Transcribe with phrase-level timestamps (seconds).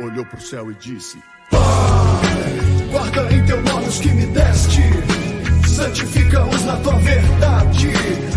[0.00, 1.18] olhou pro céu e disse:
[1.50, 1.60] Pai,
[2.90, 4.82] guarda em teu nome os que me deste,
[5.68, 7.88] santifica-os na tua verdade,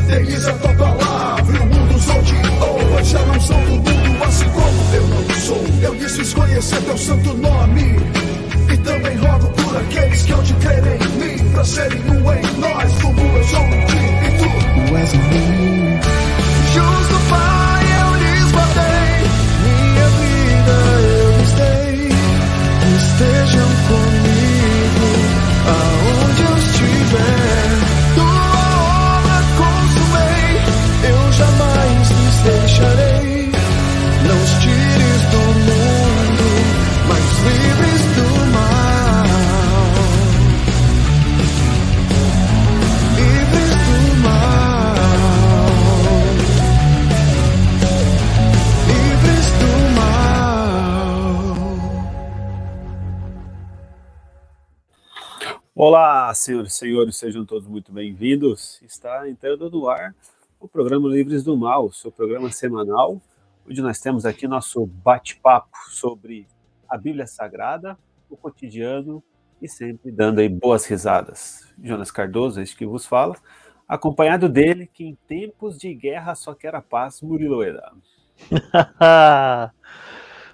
[0.07, 4.49] deles a tua palavra, e o mundo os odiou, já não são do mundo, assim
[4.49, 5.65] como eu não sou.
[5.81, 7.95] Eu quis conhecer teu santo nome,
[8.71, 12.59] e também rogo por aqueles que hão de crer em mim, pra serem um em
[12.59, 14.89] nós, como eu sou um ti e tu.
[14.89, 15.92] Tu és em
[55.85, 58.81] Olá, senhoras e senhores, sejam todos muito bem-vindos.
[58.83, 60.15] Está entrando no ar
[60.57, 63.21] o programa Livres do Mal, seu programa semanal,
[63.69, 66.47] onde nós temos aqui nosso bate-papo sobre
[66.87, 67.97] a Bíblia Sagrada,
[68.29, 69.21] o cotidiano
[69.61, 71.69] e sempre dando aí boas risadas.
[71.77, 73.35] Jonas Cardoso, este que vos fala,
[73.85, 77.91] acompanhado dele, que em tempos de guerra só quer a paz, Murilo Eda.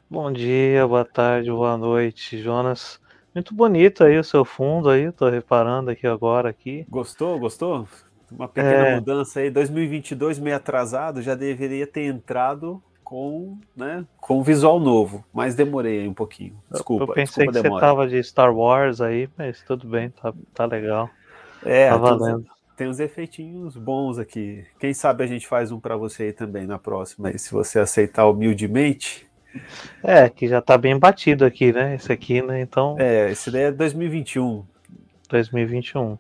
[0.10, 2.99] Bom dia, boa tarde, boa noite, Jonas.
[3.34, 6.86] Muito bonito aí o seu fundo aí, tô reparando aqui agora aqui.
[6.90, 7.40] Gostou?
[7.40, 7.88] Gostou?
[8.32, 8.96] Uma pequena É.
[8.96, 15.56] mudança aí, 2022 meio atrasado, já deveria ter entrado com, né, com visual novo, mas
[15.56, 16.56] demorei aí um pouquinho.
[16.72, 17.86] Desculpa, eu pensei desculpa que você demora.
[17.88, 21.10] tava de Star Wars aí, mas tudo bem, tá, tá legal.
[21.66, 22.46] É, tá tem uns- valendo.
[22.78, 24.64] tem uns efeitinhos bons aqui.
[24.80, 27.80] Quem sabe a gente faz um para você aí também na próxima, aí, se você
[27.80, 29.28] aceitar humildemente.
[30.04, 31.96] É, que já tá bem batido aqui, né?
[31.96, 32.62] Esse aqui, né?
[32.62, 34.66] Então, É, esse daí é 2021.
[35.30, 36.18] 2021.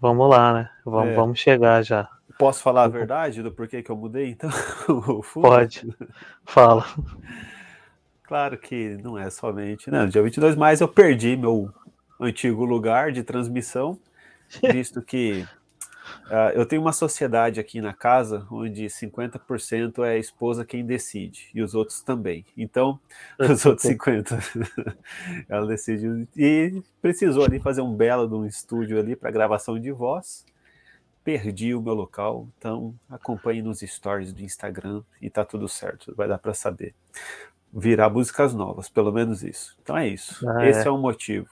[0.00, 0.70] Vamos lá, né?
[0.84, 1.14] Vamos, É.
[1.14, 2.08] vamos chegar já.
[2.38, 4.50] Posso falar a verdade do porquê que eu mudei, então?
[5.34, 5.86] Pode.
[6.44, 6.86] Fala.
[8.22, 9.90] Claro que não é somente.
[9.90, 11.70] Não, dia 22 mais eu perdi meu
[12.18, 13.98] antigo lugar de transmissão,
[14.72, 15.44] visto que
[16.30, 21.48] ah, eu tenho uma sociedade aqui na casa onde 50% é a esposa quem decide
[21.54, 22.44] e os outros também.
[22.56, 22.98] Então,
[23.38, 24.38] os outros 50
[25.48, 29.90] ela decide e precisou ali fazer um belo de um estúdio ali para gravação de
[29.90, 30.44] voz.
[31.22, 36.26] Perdi o meu local, então acompanhe nos stories do Instagram e tá tudo certo, vai
[36.26, 36.94] dar para saber
[37.72, 39.76] virar músicas novas, pelo menos isso.
[39.82, 40.48] Então é isso.
[40.48, 40.86] Ah, esse é.
[40.86, 40.90] é.
[40.90, 41.48] o motivo.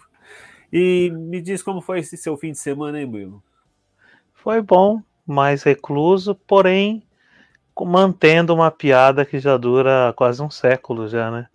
[0.72, 3.42] E me diz como foi esse seu fim de semana, hein, Murilo?
[4.48, 7.02] Foi bom, mais recluso, porém
[7.78, 11.48] mantendo uma piada que já dura quase um século já, né?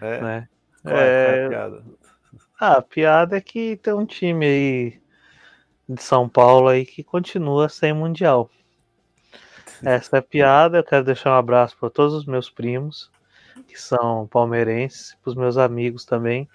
[0.00, 0.48] É, né?
[0.82, 1.84] qual é, é a É, piada?
[2.58, 5.00] Ah, a piada é que tem um time aí
[5.88, 8.50] de São Paulo aí que continua sem mundial.
[9.84, 10.78] Essa é a piada.
[10.78, 13.12] Eu quero deixar um abraço para todos os meus primos
[13.68, 16.48] que são palmeirenses, para os meus amigos também.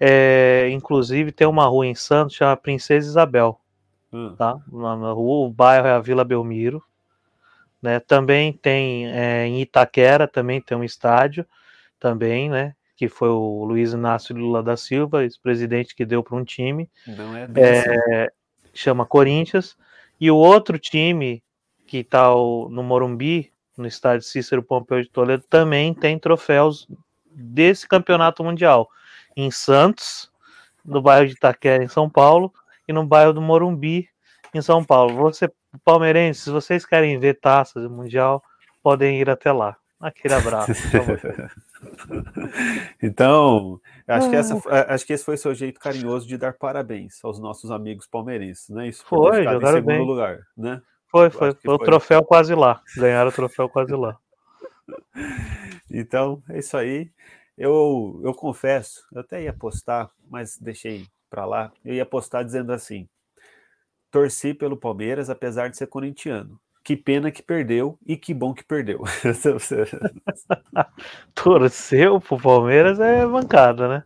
[0.00, 3.60] É, inclusive tem uma rua em Santos chama Princesa Isabel,
[4.14, 4.56] Hum, tá?
[4.70, 6.80] Na rua, o bairro é a Vila Belmiro.
[7.82, 7.98] Né?
[7.98, 11.44] Também tem é, em Itaquera também tem um estádio
[11.98, 12.76] também, né?
[12.96, 17.36] Que foi o Luiz Inácio Lula da Silva, ex-presidente que deu para um time não
[17.36, 18.30] é assim.
[18.72, 19.76] chama Corinthians,
[20.20, 21.42] e o outro time
[21.86, 26.88] que está no Morumbi, no estádio Cícero Pompeu de Toledo, também tem troféus
[27.30, 28.88] desse campeonato mundial.
[29.36, 30.30] Em Santos,
[30.84, 32.54] no bairro de Itaquera, em São Paulo,
[32.86, 34.06] e no bairro do Morumbi,
[34.54, 35.14] em São Paulo.
[35.16, 35.50] Você,
[35.84, 38.42] palmeirenses, se vocês querem ver taças do mundial,
[38.82, 39.76] podem ir até lá.
[40.00, 40.72] Aquele abraço.
[43.02, 44.38] então, acho que, Ah.
[44.38, 44.54] essa,
[44.92, 48.68] acho que esse foi o seu jeito carinhoso de dar parabéns aos nossos amigos palmeirenses,
[48.68, 48.88] né?
[48.88, 50.06] Isso Foi, em segundo bem.
[50.06, 50.80] lugar, né?
[51.08, 52.80] Foi, foi, foi o troféu quase lá.
[52.96, 54.16] Ganharam o troféu quase lá.
[55.90, 57.10] Então, é isso aí.
[57.56, 61.72] Eu, eu confesso, eu até ia postar, mas deixei para lá.
[61.84, 63.08] Eu ia postar dizendo assim:
[64.08, 66.60] torci pelo Palmeiras, apesar de ser corintiano.
[66.84, 69.02] Que pena que perdeu e que bom que perdeu.
[71.34, 74.02] torceu pro Palmeiras é bancada, né?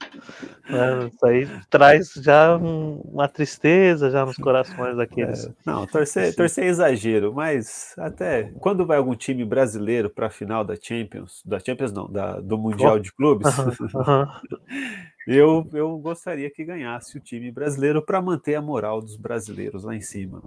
[0.71, 5.51] É, Isso aí traz já um- uma tristeza já nos corações daqueles.
[5.67, 10.65] Não, torcer, torcer é exagero, mas até quando vai algum time brasileiro para a final
[10.65, 13.49] da Champions, da Champions não, da, do Mundial de Clubes,
[15.27, 19.97] eu, eu gostaria que ganhasse o time brasileiro para manter a moral dos brasileiros lá
[19.97, 20.41] em cima.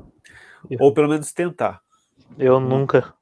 [0.79, 1.81] Ou pelo menos tentar.
[2.37, 3.13] Eu nunca.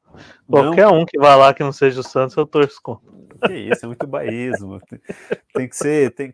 [0.47, 0.99] Qualquer não...
[0.99, 3.09] um que vá lá que não seja o Santos, eu torço contra.
[3.47, 4.79] Que isso, é muito baísmo.
[5.53, 6.13] Tem que ser.
[6.13, 6.33] Tem...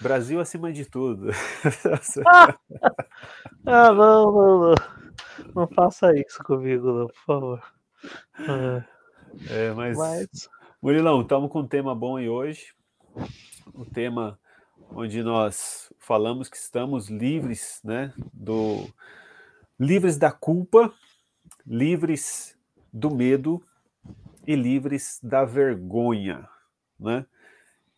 [0.00, 1.30] Brasil acima de tudo.
[2.26, 2.58] ah,
[3.92, 4.74] não, não, não.
[5.54, 7.62] Não faça isso comigo, não, por favor.
[8.38, 8.84] É,
[9.50, 9.96] é mas...
[9.96, 10.48] mas...
[10.82, 12.72] Murilão, estamos com um tema bom aí hoje.
[13.74, 14.38] O um tema
[14.94, 18.88] onde nós falamos que estamos livres, né, do
[19.78, 20.92] livres da culpa,
[21.66, 22.56] livres
[22.92, 23.62] do medo
[24.46, 26.48] e livres da vergonha,
[26.98, 27.26] né?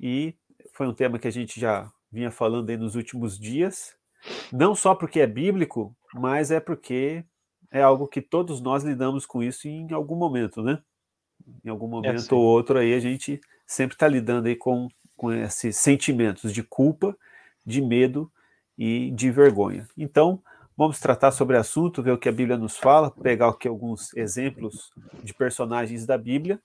[0.01, 0.35] E
[0.73, 3.95] foi um tema que a gente já vinha falando aí nos últimos dias,
[4.53, 7.25] não só porque é bíblico, mas é porque
[7.71, 10.83] é algo que todos nós lidamos com isso em algum momento, né?
[11.65, 14.89] Em algum é momento é ou outro aí a gente sempre está lidando aí com,
[15.17, 17.17] com esses sentimentos de culpa,
[17.65, 18.31] de medo
[18.77, 19.89] e de vergonha.
[19.97, 20.43] Então,
[20.77, 24.15] vamos tratar sobre o assunto, ver o que a Bíblia nos fala, pegar aqui alguns
[24.17, 24.91] exemplos
[25.23, 26.61] de personagens da Bíblia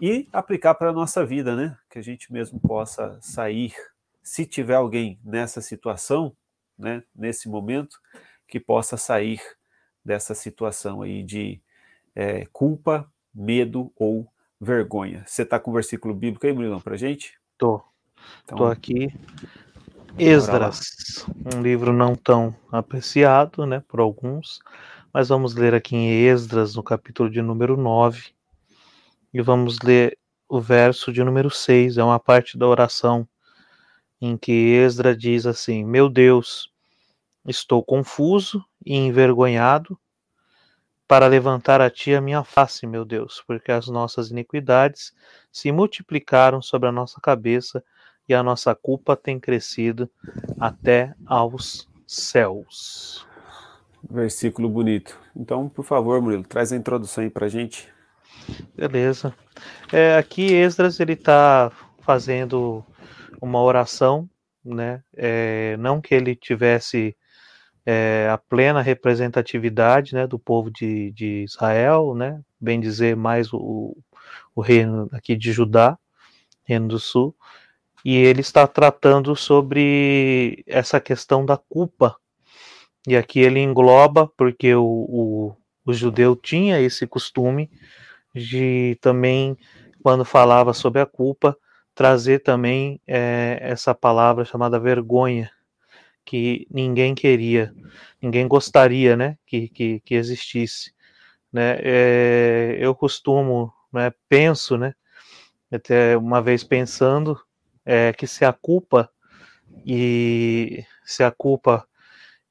[0.00, 1.76] e aplicar para a nossa vida, né?
[1.90, 3.74] Que a gente mesmo possa sair,
[4.22, 6.36] se tiver alguém nessa situação,
[6.78, 7.98] né, nesse momento,
[8.46, 9.40] que possa sair
[10.04, 11.60] dessa situação aí de
[12.14, 14.30] é, culpa, medo ou
[14.60, 15.24] vergonha.
[15.26, 17.38] Você está com o versículo bíblico aí, Murilão, para gente?
[17.56, 17.82] Tô.
[18.44, 19.12] Então, Tô aqui.
[20.18, 21.24] Esdras,
[21.54, 24.60] um livro não tão apreciado, né, por alguns,
[25.12, 28.30] mas vamos ler aqui em Esdras, no capítulo de número 9,
[29.32, 30.18] e vamos ler
[30.48, 33.26] o verso de número 6, é uma parte da oração
[34.20, 36.70] em que Esdras diz assim: Meu Deus,
[37.46, 39.98] estou confuso e envergonhado
[41.08, 45.12] para levantar a ti a minha face, meu Deus, porque as nossas iniquidades
[45.50, 47.82] se multiplicaram sobre a nossa cabeça
[48.28, 50.10] e a nossa culpa tem crescido
[50.58, 53.26] até aos céus.
[54.10, 55.18] Versículo bonito.
[55.34, 57.88] Então, por favor, Murilo, traz a introdução aí para gente.
[58.74, 59.34] Beleza.
[59.92, 61.70] É, aqui Esdras ele está
[62.00, 62.84] fazendo
[63.40, 64.28] uma oração,
[64.64, 65.02] né?
[65.14, 67.16] É, não que ele tivesse
[67.86, 72.40] é, a plena representatividade, né, do povo de, de Israel, né?
[72.60, 73.96] Bem dizer mais o,
[74.54, 75.98] o reino aqui de Judá,
[76.64, 77.34] reino do Sul,
[78.04, 82.16] e ele está tratando sobre essa questão da culpa.
[83.06, 87.70] E aqui ele engloba, porque o, o, o judeu tinha esse costume
[88.34, 89.56] de também,
[90.02, 91.56] quando falava sobre a culpa,
[91.94, 95.50] trazer também é, essa palavra chamada vergonha,
[96.24, 97.74] que ninguém queria,
[98.20, 100.92] ninguém gostaria, né, que, que, que existisse,
[101.52, 104.94] né, é, eu costumo, né, penso, né,
[105.70, 107.38] até uma vez pensando,
[107.84, 109.10] é, que se a culpa
[109.86, 111.86] e se a culpa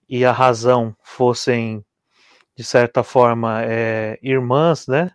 [0.09, 1.83] e a razão fossem
[2.55, 5.11] de certa forma é, irmãs, né?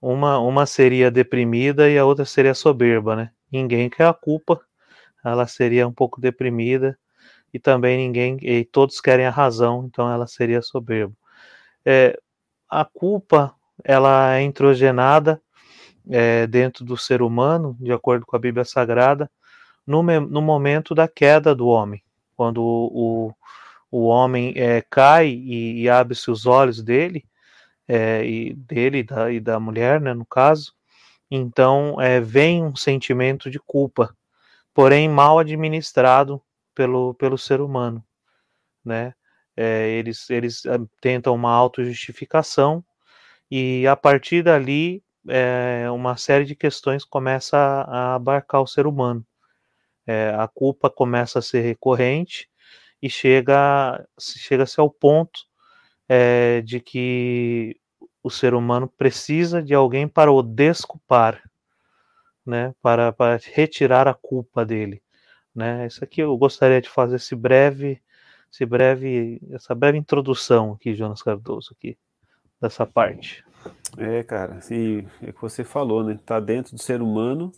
[0.00, 3.30] Uma, uma seria deprimida e a outra seria soberba, né?
[3.50, 4.60] Ninguém quer a culpa,
[5.24, 6.98] ela seria um pouco deprimida
[7.52, 11.14] e também ninguém e todos querem a razão, então ela seria soberba.
[11.84, 12.18] É,
[12.68, 13.54] a culpa
[13.84, 15.40] ela é introgenada
[16.08, 19.30] é, dentro do ser humano, de acordo com a Bíblia Sagrada,
[19.86, 22.02] no, no momento da queda do homem,
[22.36, 23.32] quando o,
[23.90, 27.24] o homem é, cai e, e abre-se os olhos dele,
[27.86, 30.72] é, e dele e da, e da mulher, né, no caso,
[31.30, 34.14] então é, vem um sentimento de culpa,
[34.72, 36.40] porém mal administrado
[36.74, 38.04] pelo, pelo ser humano,
[38.84, 39.14] né?
[39.56, 42.84] É, eles, eles é, tentam uma autojustificação
[43.48, 49.24] e a partir dali é, uma série de questões começa a, abarcar o ser humano.
[50.06, 52.48] É, a culpa começa a ser recorrente
[53.00, 55.40] e chega chega-se ao ponto
[56.08, 57.80] é, de que
[58.22, 61.42] o ser humano precisa de alguém para o desculpar,
[62.44, 65.02] né, para, para retirar a culpa dele,
[65.54, 65.86] né?
[65.86, 68.02] Isso aqui eu gostaria de fazer esse breve,
[68.52, 71.98] esse breve, essa breve introdução aqui, Jonas Cardoso, aqui
[72.60, 73.44] dessa parte.
[73.96, 76.18] É, cara, e é que você falou, né?
[76.24, 77.52] Tá dentro do ser humano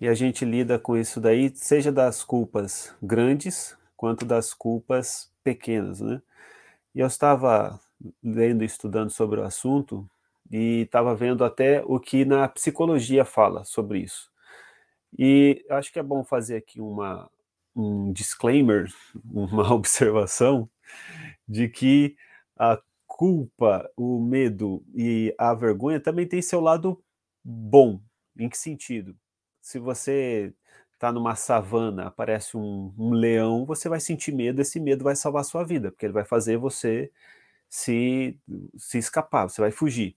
[0.00, 6.00] e a gente lida com isso daí, seja das culpas grandes quanto das culpas pequenas,
[6.00, 6.22] né?
[6.94, 7.80] E eu estava
[8.22, 10.08] lendo e estudando sobre o assunto
[10.50, 14.30] e estava vendo até o que na psicologia fala sobre isso.
[15.18, 17.30] E acho que é bom fazer aqui uma,
[17.74, 18.88] um disclaimer,
[19.32, 20.68] uma observação
[21.48, 22.16] de que
[22.58, 22.80] a
[23.18, 27.02] culpa, o medo e a vergonha também tem seu lado
[27.44, 28.00] bom.
[28.38, 29.16] Em que sentido?
[29.60, 30.54] Se você
[30.92, 35.40] está numa savana, aparece um, um, leão, você vai sentir medo, esse medo vai salvar
[35.40, 37.10] a sua vida, porque ele vai fazer você
[37.68, 38.38] se,
[38.76, 40.16] se escapar, você vai fugir.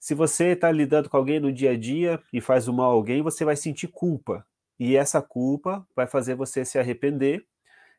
[0.00, 2.94] Se você está lidando com alguém no dia a dia e faz o mal a
[2.94, 4.44] alguém, você vai sentir culpa.
[4.76, 7.46] E essa culpa vai fazer você se arrepender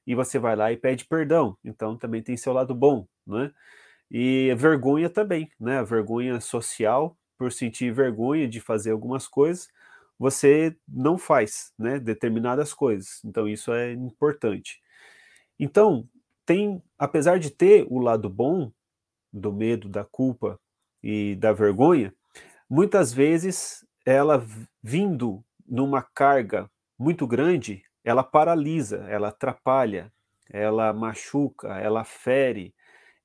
[0.05, 1.57] e você vai lá e pede perdão.
[1.63, 3.53] Então também tem seu lado bom, né?
[4.11, 5.81] E vergonha também, né?
[5.83, 9.69] Vergonha social, por sentir vergonha de fazer algumas coisas,
[10.19, 11.97] você não faz, né?
[11.97, 13.21] Determinadas coisas.
[13.23, 14.81] Então isso é importante.
[15.57, 16.07] Então,
[16.45, 18.71] tem, apesar de ter o lado bom
[19.31, 20.59] do medo, da culpa
[21.01, 22.13] e da vergonha,
[22.69, 24.45] muitas vezes ela
[24.83, 30.11] vindo numa carga muito grande, ela paralisa, ela atrapalha,
[30.49, 32.73] ela machuca, ela fere,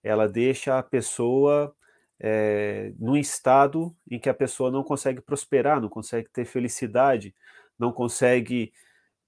[0.07, 1.75] ela deixa a pessoa
[2.21, 7.35] é, num estado em que a pessoa não consegue prosperar, não consegue ter felicidade,
[7.79, 8.73] não consegue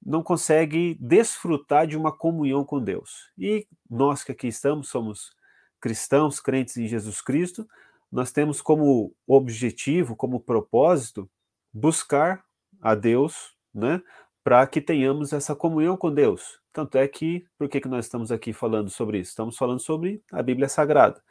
[0.00, 3.32] não consegue desfrutar de uma comunhão com Deus.
[3.36, 5.32] E nós que aqui estamos somos
[5.80, 7.68] cristãos, crentes em Jesus Cristo,
[8.10, 11.28] nós temos como objetivo, como propósito,
[11.72, 12.44] buscar
[12.80, 14.00] a Deus, né,
[14.48, 16.58] para que tenhamos essa comunhão com Deus.
[16.72, 19.28] Tanto é que, por que, que nós estamos aqui falando sobre isso?
[19.28, 21.22] Estamos falando sobre a Bíblia Sagrada.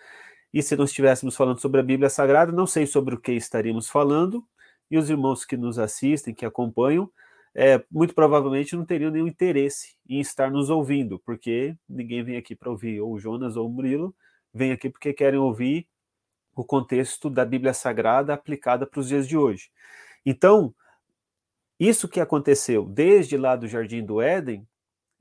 [0.54, 3.90] E se não estivéssemos falando sobre a Bíblia Sagrada, não sei sobre o que estaríamos
[3.90, 4.46] falando,
[4.92, 7.10] e os irmãos que nos assistem, que acompanham,
[7.56, 12.56] é, muito provavelmente não teriam nenhum interesse em estar nos ouvindo, porque ninguém vem aqui
[12.56, 14.16] para ouvir, ou o Jonas ou o Murilo,
[14.54, 15.88] vem aqui porque querem ouvir
[16.56, 19.72] o contexto da Bíblia Sagrada aplicada para os dias de hoje.
[20.24, 20.72] Então,
[21.80, 24.68] isso que aconteceu desde lá do Jardim do Éden,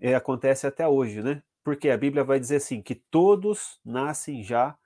[0.00, 1.42] é, acontece até hoje, né?
[1.64, 4.76] Porque a Bíblia vai dizer assim, que todos nascem já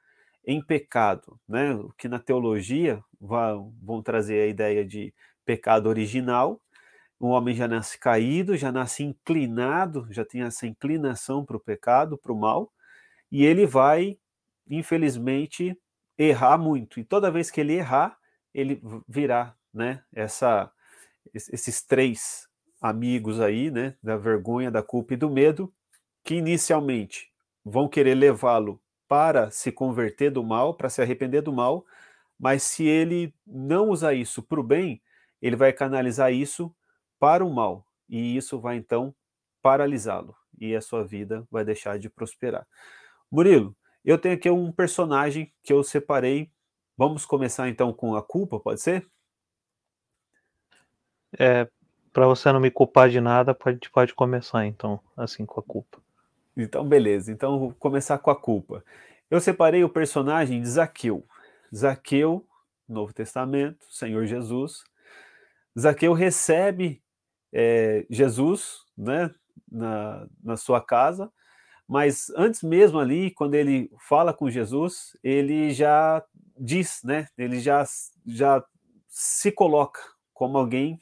[0.45, 1.75] em pecado, né?
[1.75, 6.61] O que na teologia vão, trazer a ideia de pecado original,
[7.19, 12.17] o homem já nasce caído, já nasce inclinado, já tem essa inclinação para o pecado,
[12.17, 12.73] para o mal,
[13.31, 14.19] e ele vai,
[14.69, 15.79] infelizmente,
[16.17, 16.99] errar muito.
[16.99, 18.19] E toda vez que ele errar,
[18.55, 20.03] ele virá, né?
[20.13, 20.73] Essa
[21.35, 22.49] esses três
[22.81, 25.73] amigos aí, né, da vergonha, da culpa e do medo,
[26.25, 27.31] que inicialmente
[27.65, 31.85] vão querer levá-lo para se converter do mal, para se arrepender do mal,
[32.39, 35.03] mas se ele não usar isso para o bem,
[35.43, 36.75] ele vai canalizar isso
[37.19, 39.15] para o mal, e isso vai então
[39.61, 42.67] paralisá-lo, e a sua vida vai deixar de prosperar.
[43.31, 46.51] Murilo, eu tenho aqui um personagem que eu separei.
[46.97, 49.07] Vamos começar então com a culpa, pode ser?
[51.39, 51.69] É,
[52.13, 55.99] para você não me culpar de nada, pode, pode começar então, assim, com a culpa.
[56.57, 57.31] Então, beleza.
[57.31, 58.85] Então, vou começar com a culpa.
[59.31, 61.25] Eu separei o personagem de Zaqueu.
[61.75, 62.45] Zaqueu,
[62.89, 64.83] Novo Testamento, Senhor Jesus.
[65.79, 67.01] Zaqueu recebe
[67.53, 69.33] é, Jesus né,
[69.71, 71.33] na, na sua casa,
[71.87, 76.23] mas antes mesmo ali, quando ele fala com Jesus, ele já
[76.59, 77.85] diz, né, ele já,
[78.27, 78.65] já
[79.09, 80.01] se coloca
[80.33, 81.01] como alguém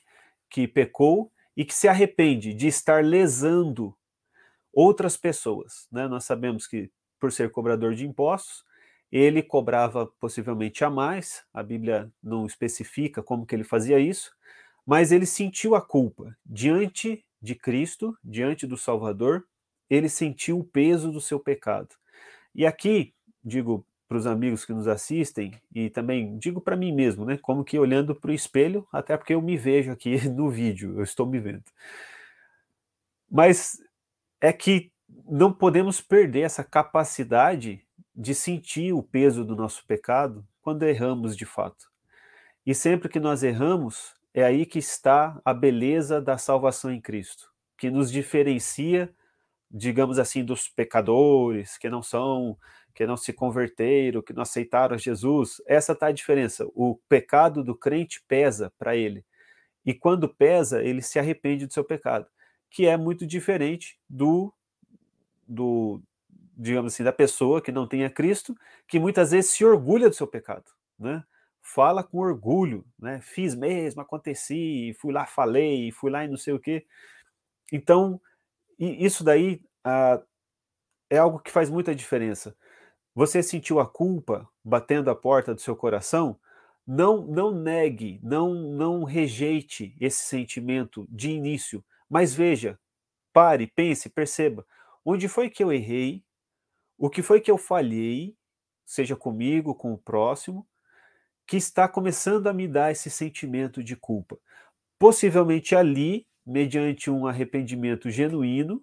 [0.49, 3.97] que pecou e que se arrepende de estar lesando
[4.73, 5.88] outras pessoas.
[5.90, 6.07] Né?
[6.07, 8.64] Nós sabemos que, por ser cobrador de impostos,
[9.11, 14.33] ele cobrava possivelmente a mais, a Bíblia não especifica como que ele fazia isso,
[14.87, 19.45] mas ele sentiu a culpa diante de Cristo, diante do Salvador,
[19.88, 21.95] ele sentiu o peso do seu pecado.
[22.55, 27.27] E aqui, digo para os amigos que nos assistem e também digo para mim mesmo,
[27.27, 27.37] né?
[27.37, 31.03] Como que olhando para o espelho, até porque eu me vejo aqui no vídeo, eu
[31.03, 31.65] estou me vendo.
[33.31, 33.79] Mas
[34.41, 34.91] é que
[35.29, 41.45] não podemos perder essa capacidade de sentir o peso do nosso pecado quando erramos de
[41.45, 41.87] fato.
[42.65, 47.50] E sempre que nós erramos, é aí que está a beleza da salvação em Cristo,
[47.77, 49.15] que nos diferencia,
[49.70, 52.56] digamos assim, dos pecadores que não são
[52.94, 55.62] que não se converteram, que não aceitaram Jesus.
[55.66, 56.66] Essa está a diferença.
[56.75, 59.25] O pecado do crente pesa para ele.
[59.87, 62.26] E quando pesa, ele se arrepende do seu pecado,
[62.68, 64.52] que é muito diferente do,
[65.46, 66.02] do
[66.56, 68.54] digamos assim, da pessoa que não tem a Cristo,
[68.88, 70.64] que muitas vezes se orgulha do seu pecado,
[70.98, 71.22] né?
[71.62, 73.20] Fala com orgulho, né?
[73.22, 76.84] Fiz mesmo, aconteci, fui lá, falei, fui lá e não sei o quê.
[77.72, 78.20] Então,
[78.78, 80.23] isso daí ah,
[81.11, 82.56] é algo que faz muita diferença.
[83.14, 86.38] Você sentiu a culpa batendo a porta do seu coração?
[86.87, 92.78] Não, não negue, não, não rejeite esse sentimento de início, mas veja,
[93.32, 94.64] pare, pense, perceba,
[95.04, 96.25] onde foi que eu errei?
[96.97, 98.35] O que foi que eu falhei,
[98.87, 100.66] seja comigo, com o próximo,
[101.47, 104.38] que está começando a me dar esse sentimento de culpa?
[104.99, 108.83] Possivelmente ali, mediante um arrependimento genuíno,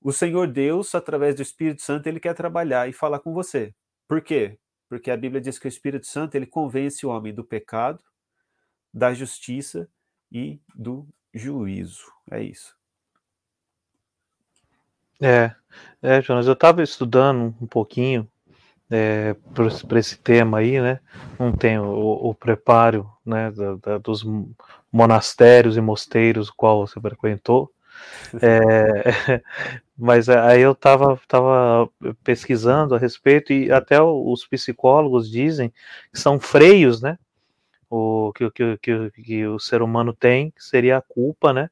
[0.00, 3.74] o Senhor Deus, através do Espírito Santo, ele quer trabalhar e falar com você.
[4.08, 4.58] Por quê?
[4.88, 8.02] porque a Bíblia diz que o Espírito Santo ele convence o homem do pecado,
[8.92, 9.88] da justiça
[10.32, 12.10] e do juízo.
[12.30, 12.74] É isso.
[15.20, 15.54] É,
[16.00, 18.30] é Jonas, eu estava estudando um pouquinho
[18.90, 19.36] é,
[19.86, 21.00] para esse tema aí, né?
[21.38, 24.24] Não tem o, o preparo né, da, da, dos
[24.90, 27.70] monastérios e mosteiros qual você frequentou.
[28.40, 29.40] É,
[29.98, 31.90] mas aí eu estava tava
[32.22, 35.72] pesquisando a respeito e até os psicólogos dizem
[36.12, 37.18] que são freios, né?
[37.90, 41.70] O que, que, que, que o ser humano tem, que seria a culpa, né?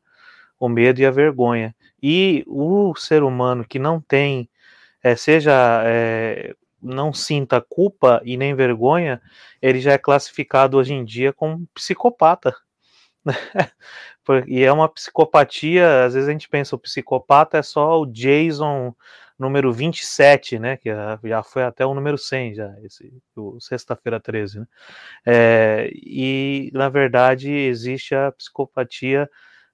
[0.59, 1.73] O medo e a vergonha.
[2.03, 4.49] E o ser humano que não tem,
[5.03, 9.21] é, seja é, não sinta culpa e nem vergonha,
[9.61, 12.55] ele já é classificado hoje em dia como psicopata.
[14.47, 18.95] e é uma psicopatia, às vezes a gente pensa o psicopata é só o Jason
[19.39, 20.89] número 27, né, que
[21.25, 23.13] já foi até o número 100 já, esse,
[23.61, 24.67] sexta-feira 13, né?
[25.27, 29.29] É, e na verdade existe a psicopatia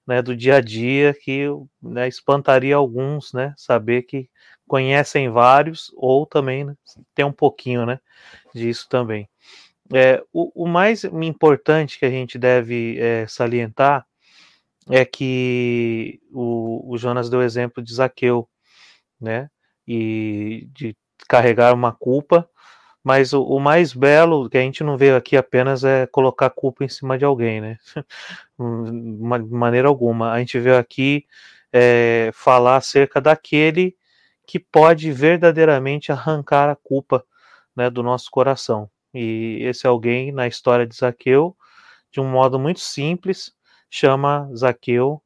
[0.07, 1.47] né, do dia a dia que
[1.81, 4.28] né, espantaria alguns, né, saber que
[4.73, 6.75] conhecem vários ou também né,
[7.14, 8.00] tem um pouquinho, né,
[8.55, 9.29] disso também.
[9.93, 14.07] É, o, o, mais importante que a gente deve é, salientar
[14.88, 18.49] é que o, o, Jonas deu exemplo de Zaqueu,
[19.21, 19.50] né?
[19.87, 20.97] E de
[21.29, 22.49] carregar uma culpa,
[23.05, 26.83] mas o, o, mais belo que a gente não veio aqui apenas é colocar culpa
[26.83, 27.76] em cima de alguém, né?
[28.59, 30.33] de maneira alguma.
[30.33, 31.26] A gente veio aqui
[31.71, 33.95] é, falar acerca daquele
[34.47, 37.25] que pode verdadeiramente arrancar a culpa
[37.75, 38.91] né, do nosso coração.
[39.15, 41.57] E esse alguém na história de Zaqueu,
[42.11, 43.53] de um modo muito simples,
[43.91, 45.23] chama Zaqueu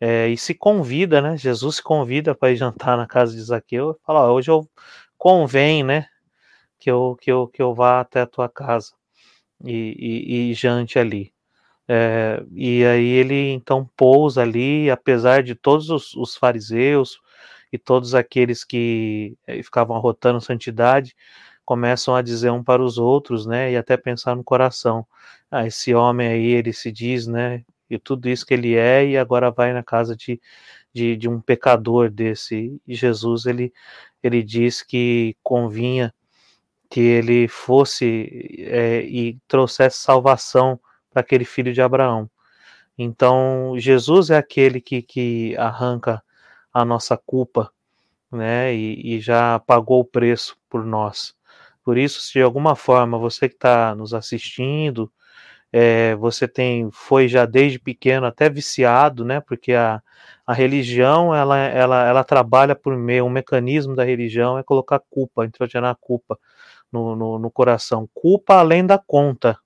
[0.00, 1.36] é, e se convida, né?
[1.36, 4.68] Jesus se convida para ir jantar na casa de Zaqueu fala: hoje eu
[5.16, 6.08] convém, né?
[6.78, 8.92] Que eu, que eu, que eu vá até a tua casa
[9.64, 11.32] e, e, e jante ali.
[11.88, 17.20] É, e aí ele então pousa ali, apesar de todos os, os fariseus
[17.72, 21.16] e todos aqueles que é, ficavam arrotando santidade,
[21.64, 25.06] começam a dizer um para os outros, né, e até pensar no coração,
[25.50, 29.16] ah, esse homem aí, ele se diz, né, e tudo isso que ele é, e
[29.16, 30.40] agora vai na casa de,
[30.92, 33.72] de, de um pecador desse, e Jesus, ele,
[34.22, 36.12] ele diz que convinha
[36.90, 40.78] que ele fosse é, e trouxesse salvação
[41.10, 42.30] para aquele filho de Abraão.
[42.98, 46.22] Então, Jesus é aquele que, que arranca
[46.72, 47.70] a nossa culpa,
[48.30, 51.34] né, e, e já pagou o preço por nós.
[51.84, 55.12] Por isso, se de alguma forma você que está nos assistindo,
[55.72, 59.40] é, você tem foi já desde pequeno até viciado, né?
[59.40, 60.02] Porque a,
[60.46, 65.46] a religião ela, ela, ela trabalha por meio, um mecanismo da religião é colocar culpa,
[65.46, 66.38] introgenar culpa
[66.92, 68.08] no, no, no coração.
[68.14, 69.58] Culpa além da conta,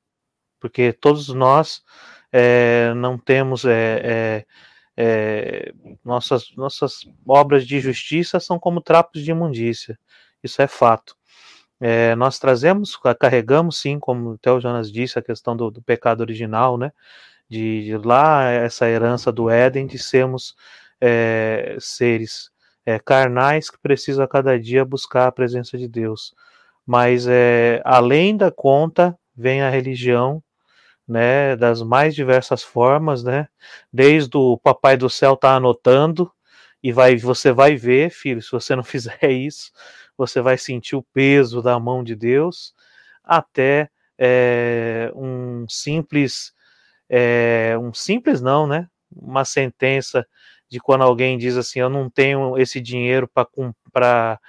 [0.60, 1.82] porque todos nós
[2.32, 4.46] é, não temos é,
[4.96, 5.72] é,
[6.04, 9.98] nossas, nossas obras de justiça são como trapos de imundícia.
[10.42, 11.14] Isso é fato.
[11.78, 16.22] É, nós trazemos, carregamos sim, como até o Jonas disse, a questão do, do pecado
[16.22, 16.90] original, né?
[17.48, 20.56] De, de, lá essa herança do Éden de sermos
[21.00, 22.50] é, seres
[22.84, 26.34] é, carnais que precisam a cada dia buscar a presença de Deus.
[26.86, 30.42] Mas é, além da conta vem a religião,
[31.08, 31.56] né?
[31.56, 33.48] Das mais diversas formas, né?
[33.92, 36.30] Desde o Papai do Céu tá anotando
[36.82, 39.72] e vai, você vai ver, filho, se você não fizer isso
[40.16, 42.74] você vai sentir o peso da mão de Deus,
[43.22, 46.52] até é, um simples,
[47.08, 48.88] é, um simples não, né?
[49.14, 50.26] Uma sentença
[50.68, 53.30] de quando alguém diz assim, eu não tenho esse dinheiro
[53.92, 54.40] para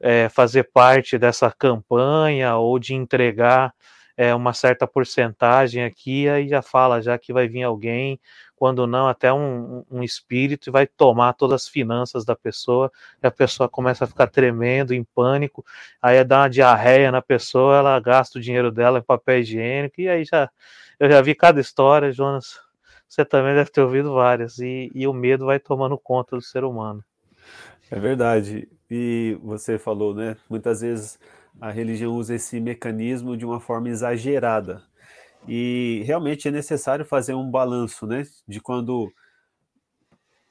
[0.00, 3.74] é, fazer parte dessa campanha ou de entregar
[4.18, 8.18] é, uma certa porcentagem aqui, aí já fala já que vai vir alguém
[8.56, 12.90] quando não, até um, um espírito e vai tomar todas as finanças da pessoa,
[13.22, 15.64] e a pessoa começa a ficar tremendo, em pânico,
[16.02, 20.08] aí dá uma diarreia na pessoa, ela gasta o dinheiro dela em papel higiênico, e
[20.08, 20.50] aí já,
[20.98, 22.58] eu já vi cada história, Jonas,
[23.08, 26.64] você também deve ter ouvido várias, e, e o medo vai tomando conta do ser
[26.64, 27.04] humano.
[27.88, 31.16] É verdade, e você falou, né, muitas vezes
[31.60, 34.82] a religião usa esse mecanismo de uma forma exagerada,
[35.46, 38.26] e realmente é necessário fazer um balanço, né?
[38.46, 39.12] De quando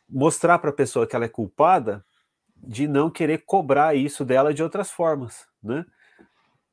[0.09, 2.03] mostrar para a pessoa que ela é culpada,
[2.55, 5.85] de não querer cobrar isso dela de outras formas, né?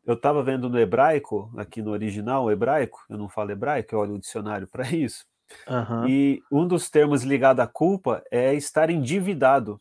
[0.07, 4.15] Eu estava vendo no hebraico, aqui no original hebraico, eu não falo hebraico, eu olho
[4.15, 5.25] o dicionário para isso.
[5.69, 6.09] Uhum.
[6.09, 9.81] E um dos termos ligado à culpa é estar endividado.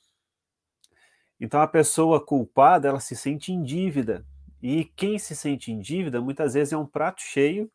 [1.39, 4.26] Então a pessoa culpada, ela se sente em dívida.
[4.63, 7.69] E quem se sente em dívida, muitas vezes é um prato cheio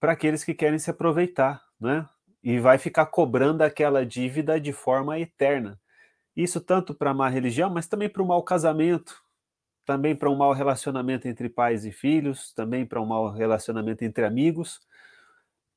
[0.00, 2.08] para aqueles que querem se aproveitar, né?
[2.42, 5.80] E vai ficar cobrando aquela dívida de forma eterna.
[6.34, 9.22] Isso tanto para má religião, mas também para o mau casamento,
[9.86, 14.24] também para um mau relacionamento entre pais e filhos, também para um mau relacionamento entre
[14.24, 14.80] amigos.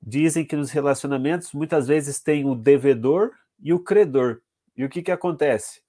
[0.02, 4.42] Dizem que nos relacionamentos muitas vezes tem o devedor e o credor.
[4.76, 5.84] E o que, que acontece?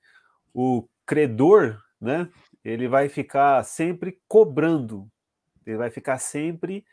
[0.52, 2.28] O credor, né,
[2.64, 5.08] ele vai ficar sempre cobrando,
[5.66, 6.84] ele vai ficar sempre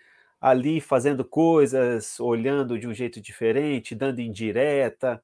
[0.41, 5.21] ali fazendo coisas, olhando de um jeito diferente, dando indireta,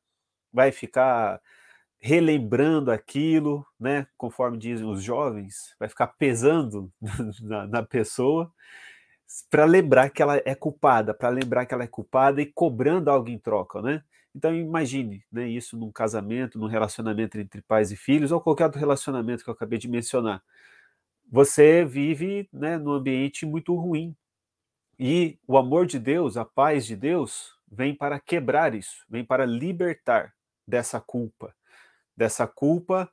[0.52, 1.42] vai ficar
[2.00, 4.08] relembrando aquilo, né?
[4.18, 6.92] Conforme dizem os jovens, vai ficar pesando
[7.42, 8.52] na, na pessoa
[9.50, 13.30] para lembrar que ela é culpada, para lembrar que ela é culpada e cobrando algo
[13.30, 14.04] em troca, né?
[14.34, 18.80] Então imagine, né, isso num casamento, num relacionamento entre pais e filhos ou qualquer outro
[18.80, 20.44] relacionamento que eu acabei de mencionar.
[21.32, 24.16] Você vive, né, num ambiente muito ruim.
[25.00, 29.46] E o amor de Deus, a paz de Deus, vem para quebrar isso, vem para
[29.46, 30.34] libertar
[30.68, 31.54] dessa culpa,
[32.16, 33.10] dessa culpa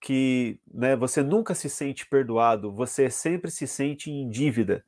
[0.00, 4.84] que né, você nunca se sente perdoado, você sempre se sente em dívida.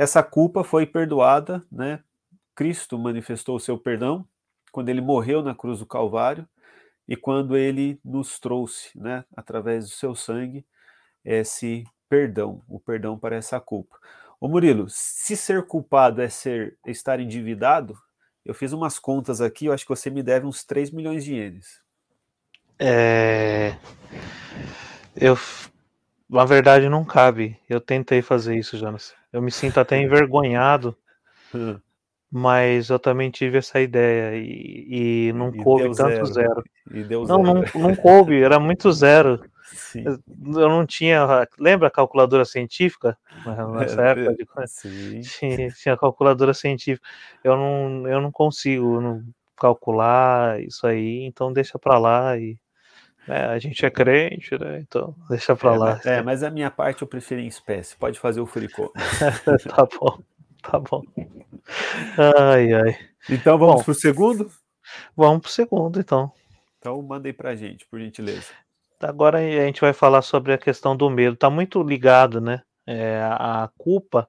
[0.00, 2.02] Essa culpa foi perdoada, né?
[2.54, 4.26] Cristo manifestou o seu perdão
[4.72, 6.48] quando ele morreu na cruz do Calvário
[7.06, 10.64] e quando ele nos trouxe, né, através do seu sangue,
[11.22, 13.94] esse perdão, o perdão para essa culpa.
[14.40, 17.94] Ô Murilo, se ser culpado é ser estar endividado,
[18.42, 21.34] eu fiz umas contas aqui, eu acho que você me deve uns 3 milhões de
[21.34, 21.82] ienes.
[22.78, 23.76] É...
[25.14, 25.36] Eu,
[26.26, 27.60] na verdade, não cabe.
[27.68, 29.19] Eu tentei fazer isso, Jonas.
[29.32, 30.96] Eu me sinto até envergonhado,
[31.54, 31.78] hum.
[32.30, 36.26] mas eu também tive essa ideia e, e não e coube tanto zero.
[36.26, 36.64] zero.
[36.86, 37.42] Não, zero.
[37.42, 39.40] não, não coube, era muito zero.
[39.72, 40.04] Sim.
[40.04, 41.46] Eu não tinha.
[41.58, 43.16] Lembra a calculadora científica?
[43.78, 44.68] Nessa época de...
[44.68, 45.20] Sim.
[45.20, 47.06] Tinha, tinha calculadora científica.
[47.44, 49.22] Eu não, eu não consigo não
[49.56, 52.58] calcular isso aí, então deixa para lá e
[53.30, 54.80] é, a gente é crente, né?
[54.80, 56.00] Então, deixa pra é, lá.
[56.04, 57.96] É, mas a minha parte eu prefiro em espécie.
[57.96, 58.92] Pode fazer o fricô.
[59.68, 60.18] tá bom,
[60.62, 61.02] tá bom.
[62.46, 62.98] Ai, ai.
[63.28, 64.50] Então vamos bom, pro segundo?
[65.16, 66.32] Vamos pro segundo, então.
[66.78, 68.48] Então mandei pra gente, por gentileza.
[69.00, 71.36] Agora a gente vai falar sobre a questão do medo.
[71.36, 72.62] Tá muito ligado, né?
[72.86, 74.28] É, a culpa,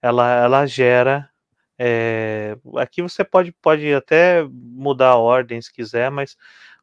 [0.00, 1.30] ela, ela gera
[1.82, 6.36] é, aqui você pode, pode até mudar a ordem se quiser, mas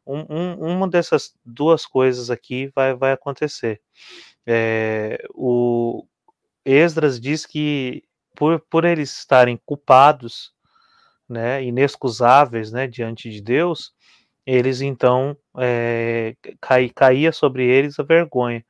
[0.08, 3.80] um, um, uma dessas duas coisas aqui vai, vai acontecer.
[4.46, 6.06] É, o
[6.64, 8.02] Esdras diz que
[8.34, 10.52] por, por eles estarem culpados,
[11.28, 13.92] né, inexcusáveis, né, diante de Deus,
[14.46, 18.64] eles então é, cai, caía sobre eles a vergonha.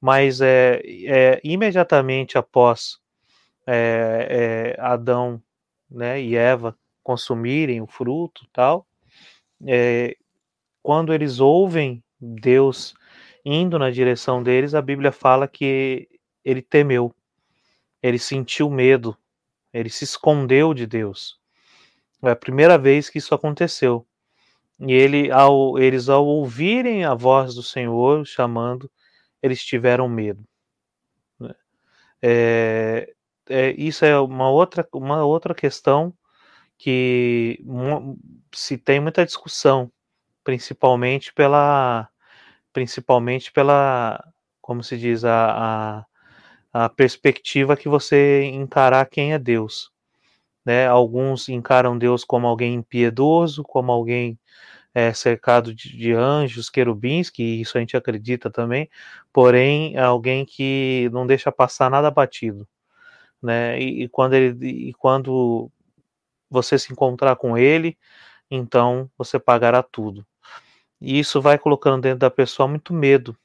[0.00, 2.98] Mas é, é imediatamente após
[3.66, 5.42] é, é, Adão
[5.90, 8.86] né, e Eva consumirem o fruto, tal,
[9.66, 10.16] é,
[10.82, 12.94] quando eles ouvem Deus
[13.44, 16.08] indo na direção deles, a Bíblia fala que
[16.44, 17.14] ele temeu,
[18.02, 19.16] ele sentiu medo,
[19.72, 21.40] ele se escondeu de Deus.
[22.22, 24.06] É a primeira vez que isso aconteceu.
[24.80, 28.90] E ele, ao, eles, ao ouvirem a voz do Senhor chamando,
[29.42, 30.44] eles tiveram medo.
[31.38, 31.54] Né?
[32.20, 33.14] É,
[33.48, 36.12] é, isso é uma outra, uma outra questão
[36.78, 37.64] que
[38.52, 39.90] se tem muita discussão
[40.44, 42.08] principalmente pela
[42.72, 44.22] principalmente pela
[44.60, 46.04] como se diz a,
[46.72, 49.90] a, a perspectiva que você encarar quem é Deus
[50.64, 50.86] né?
[50.86, 54.38] Alguns encaram Deus como alguém impiedoso como alguém
[54.94, 58.88] é, cercado de, de, anjos querubins que isso a gente acredita também
[59.32, 62.68] porém alguém que não deixa passar nada batido
[63.42, 63.80] né?
[63.80, 65.70] E, e quando ele e quando
[66.50, 67.98] você se encontrar com ele
[68.50, 70.26] então você pagará tudo
[71.02, 73.36] e isso vai colocando dentro da pessoa muito medo.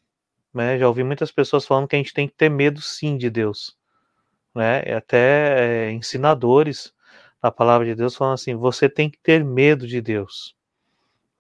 [0.53, 0.77] Né?
[0.77, 3.75] Já ouvi muitas pessoas falando que a gente tem que ter medo sim de Deus.
[4.53, 4.83] Né?
[4.85, 6.93] E até é, ensinadores
[7.41, 10.55] da palavra de Deus falando assim: você tem que ter medo de Deus.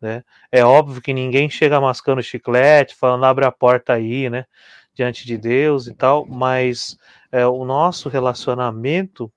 [0.01, 0.23] Né?
[0.51, 4.45] É óbvio que ninguém chega mascando chiclete, falando abre a porta aí, né?
[4.93, 6.97] Diante de Deus e tal, mas
[7.31, 9.31] é, o nosso relacionamento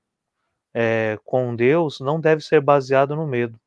[0.73, 3.59] é, com Deus não deve ser baseado no medo,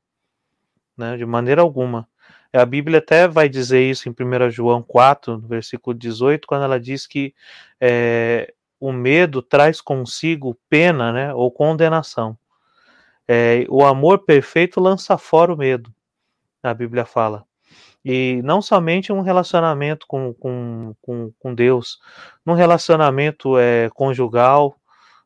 [0.98, 1.18] né?
[1.18, 2.08] De maneira alguma.
[2.54, 6.80] A Bíblia até vai dizer isso em 1 João 4, no versículo 18, quando ela
[6.80, 7.34] diz que
[7.82, 12.38] é, o medo traz consigo pena né, ou condenação.
[13.28, 15.92] É, o amor perfeito lança fora o medo,
[16.62, 17.44] a Bíblia fala.
[18.06, 22.00] E não somente um relacionamento com, com, com, com Deus,
[22.46, 24.76] num relacionamento é, conjugal,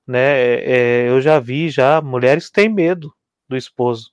[0.05, 0.59] né?
[0.61, 3.13] É, eu já vi já mulheres têm medo
[3.49, 4.11] do esposo.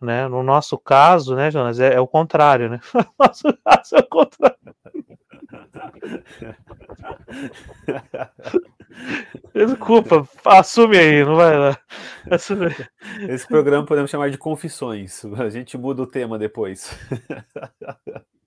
[0.00, 0.26] Né?
[0.28, 2.80] No nosso caso, né, Jonas, é, é o contrário, né?
[2.94, 4.56] No nosso caso é o contrário.
[9.54, 11.78] Desculpa, assume aí, não vai lá.
[12.30, 12.74] Assume.
[13.28, 15.24] Esse programa podemos chamar de confissões.
[15.38, 16.96] A gente muda o tema depois.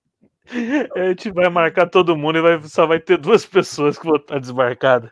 [0.95, 4.17] A gente vai marcar todo mundo e vai, só vai ter duas pessoas que vão
[4.17, 5.09] estar desmarcadas.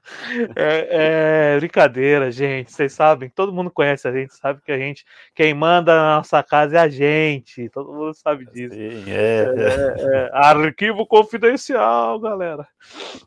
[0.55, 2.71] É, é, brincadeira, gente.
[2.71, 6.43] Vocês sabem, todo mundo conhece a gente, sabe que a gente, quem manda na nossa
[6.43, 7.69] casa é a gente.
[7.69, 8.75] Todo mundo sabe disso.
[8.75, 9.45] Sim, é.
[9.57, 12.67] é, é arquivo confidencial, galera.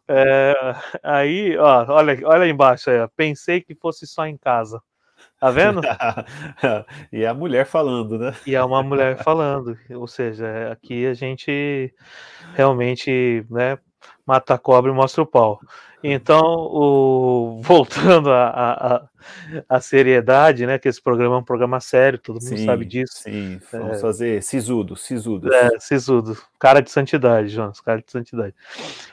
[0.07, 0.55] É,
[1.03, 3.09] aí, ó, olha, olha aí embaixo aí, ó.
[3.17, 4.81] Pensei que fosse só em casa.
[5.41, 5.81] Tá vendo?
[7.13, 8.35] e é a mulher falando, né?
[8.47, 9.77] E é uma mulher falando.
[9.91, 11.93] Ou seja, aqui a gente
[12.55, 13.79] realmente né,
[14.27, 15.61] mata a cobra e mostra o pau.
[16.07, 20.79] Então, o, voltando à seriedade, né?
[20.79, 23.23] Que esse programa é um programa sério, todo mundo sim, sabe disso.
[23.23, 25.51] Sim, vamos é, fazer sisudo, sisudo.
[25.51, 26.37] É, sisudo.
[26.59, 28.55] Cara de santidade, Jonas, cara de santidade.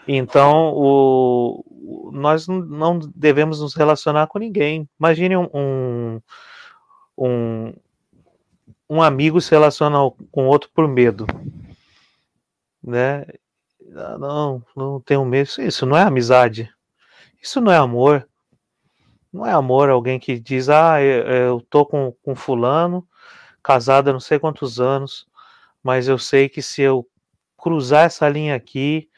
[0.06, 4.86] Então, o, nós não devemos nos relacionar com ninguém.
[4.99, 6.21] Imagine um,
[7.17, 7.73] um,
[8.89, 9.97] um amigo se relaciona
[10.30, 11.25] com outro por medo.
[12.84, 13.25] Né?
[13.96, 15.50] Ah, não, não tenho medo.
[15.60, 16.72] Isso não é amizade.
[17.41, 18.28] Isso não é amor.
[19.32, 23.08] Não é amor alguém que diz, ah, eu, tô com, com fulano,
[23.63, 25.26] casada não sei quantos anos,
[25.82, 27.08] mas eu sei que se eu
[27.58, 29.10] cruzar essa linha aqui,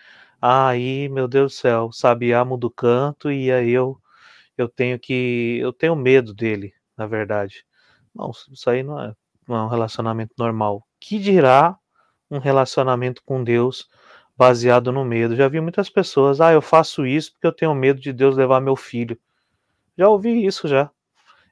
[0.42, 3.98] aí, meu Deus do céu, sabiá muda o canto e aí eu,
[4.58, 7.66] eu tenho que, eu tenho medo dele, na verdade.
[8.14, 9.14] Não, isso aí não é,
[9.48, 10.86] não é um relacionamento normal.
[11.00, 11.78] Que dirá
[12.30, 13.88] um relacionamento com Deus
[14.36, 15.36] baseado no medo.
[15.36, 18.60] Já vi muitas pessoas, ah, eu faço isso porque eu tenho medo de Deus levar
[18.60, 19.18] meu filho.
[19.98, 20.90] Já ouvi isso já.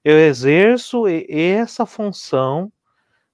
[0.04, 2.72] Eu exerço essa função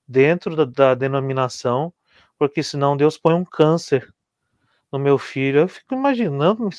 [0.08, 1.94] dentro da, da denominação,
[2.38, 4.14] porque senão Deus põe um câncer
[4.92, 5.62] no meu filho.
[5.62, 6.70] Eu fico imaginando,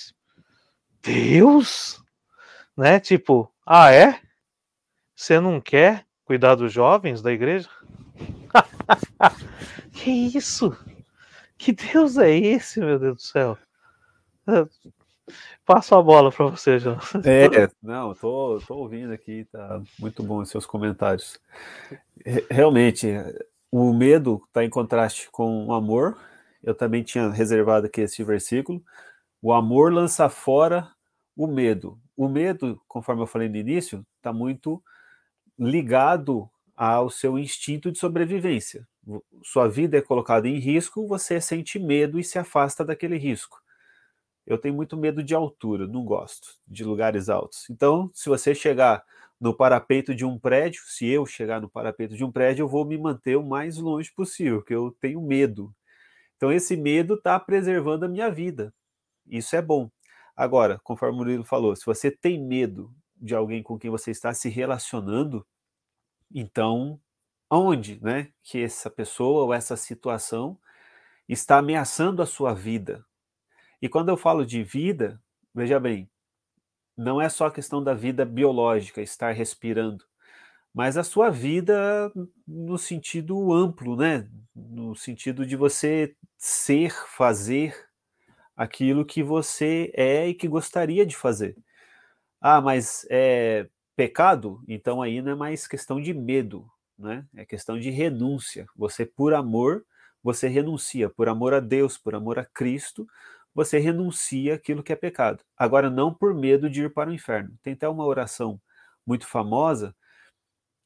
[1.02, 2.02] Deus,
[2.76, 3.00] né?
[3.00, 4.20] Tipo, ah é?
[5.16, 7.68] Você não quer cuidar dos jovens da igreja?
[9.92, 10.76] que isso?
[11.58, 13.58] Que Deus é esse, meu Deus do céu?
[15.66, 16.98] Passo a bola para você, João.
[17.24, 21.38] É, não, tô, tô ouvindo aqui, tá muito bom os seus comentários.
[22.48, 23.08] Realmente,
[23.70, 26.16] o medo está em contraste com o amor.
[26.62, 28.82] Eu também tinha reservado aqui esse versículo.
[29.42, 30.88] O amor lança fora
[31.36, 31.98] o medo.
[32.16, 34.82] O medo, conforme eu falei no início, está muito
[35.58, 38.86] ligado ao seu instinto de sobrevivência
[39.42, 43.60] sua vida é colocada em risco, você sente medo e se afasta daquele risco.
[44.46, 47.68] Eu tenho muito medo de altura, não gosto de lugares altos.
[47.70, 49.04] Então, se você chegar
[49.40, 52.84] no parapeito de um prédio, se eu chegar no parapeito de um prédio, eu vou
[52.84, 55.74] me manter o mais longe possível, porque eu tenho medo.
[56.36, 58.72] Então, esse medo está preservando a minha vida.
[59.26, 59.90] Isso é bom.
[60.36, 64.32] Agora, conforme o Murilo falou, se você tem medo de alguém com quem você está
[64.32, 65.46] se relacionando,
[66.32, 67.00] então
[67.50, 70.58] onde né, que essa pessoa ou essa situação
[71.28, 73.04] está ameaçando a sua vida.
[73.80, 75.20] E quando eu falo de vida,
[75.54, 76.10] veja bem,
[76.96, 80.04] não é só a questão da vida biológica, estar respirando,
[80.74, 82.12] mas a sua vida
[82.46, 84.28] no sentido amplo, né?
[84.54, 87.88] No sentido de você ser, fazer
[88.56, 91.56] aquilo que você é e que gostaria de fazer.
[92.40, 94.62] Ah, mas é pecado?
[94.68, 97.26] Então aí não é mais questão de medo, né?
[97.34, 98.66] É questão de renúncia.
[98.76, 99.84] Você, por amor,
[100.22, 101.08] você renuncia.
[101.10, 103.06] Por amor a Deus, por amor a Cristo,
[103.54, 105.44] você renuncia aquilo que é pecado.
[105.56, 107.56] Agora, não por medo de ir para o inferno.
[107.62, 108.60] Tem até uma oração
[109.06, 109.94] muito famosa,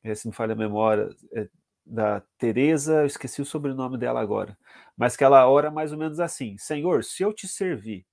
[0.05, 1.49] eh, se me falha a memória, é
[1.85, 4.57] da Teresa, eu esqueci o sobrenome dela agora,
[4.97, 8.07] mas que ela ora mais ou menos assim: Senhor, se eu te servir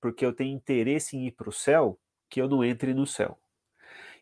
[0.00, 1.98] porque eu tenho interesse em ir para o céu,
[2.30, 3.38] que eu não entre no céu.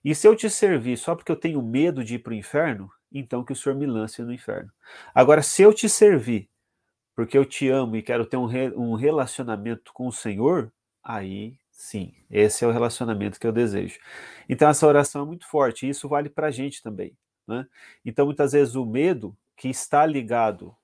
[0.04, 2.90] E se eu te servir só porque eu tenho medo de ir para o inferno,
[3.10, 4.70] então que o Senhor me lance no inferno.
[5.14, 6.48] Agora, se eu te servir
[7.14, 11.56] porque eu te amo e quero ter um, re, um relacionamento com o Senhor, aí
[11.70, 13.98] sim, esse é o relacionamento que eu desejo.
[14.48, 17.16] Então, essa oração é muito forte e isso vale para a gente também.
[17.46, 17.66] Né?
[18.04, 20.74] Então, muitas vezes, o medo que está ligado,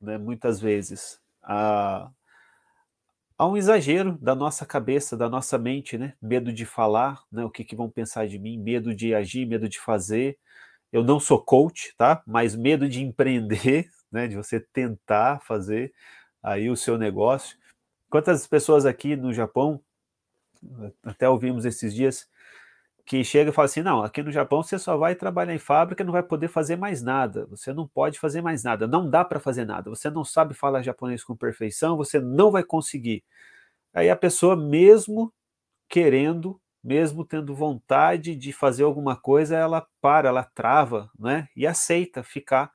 [0.00, 2.10] né, muitas vezes, a,
[3.38, 6.14] há um exagero da nossa cabeça, da nossa mente, né?
[6.20, 7.44] Medo de falar, né?
[7.44, 10.38] O que, que vão pensar de mim, medo de agir, medo de fazer.
[10.92, 12.22] Eu não sou coach, tá?
[12.26, 15.92] Mas medo de empreender né, de você tentar fazer
[16.42, 17.56] aí o seu negócio.
[18.08, 19.80] Quantas pessoas aqui no Japão,
[21.02, 22.28] até ouvimos esses dias,
[23.06, 26.02] que chega e fala assim: não, aqui no Japão você só vai trabalhar em fábrica,
[26.04, 29.38] não vai poder fazer mais nada, você não pode fazer mais nada, não dá para
[29.38, 33.24] fazer nada, você não sabe falar japonês com perfeição, você não vai conseguir.
[33.94, 35.32] Aí a pessoa, mesmo
[35.88, 41.48] querendo, mesmo tendo vontade de fazer alguma coisa, ela para, ela trava, né?
[41.56, 42.72] E aceita ficar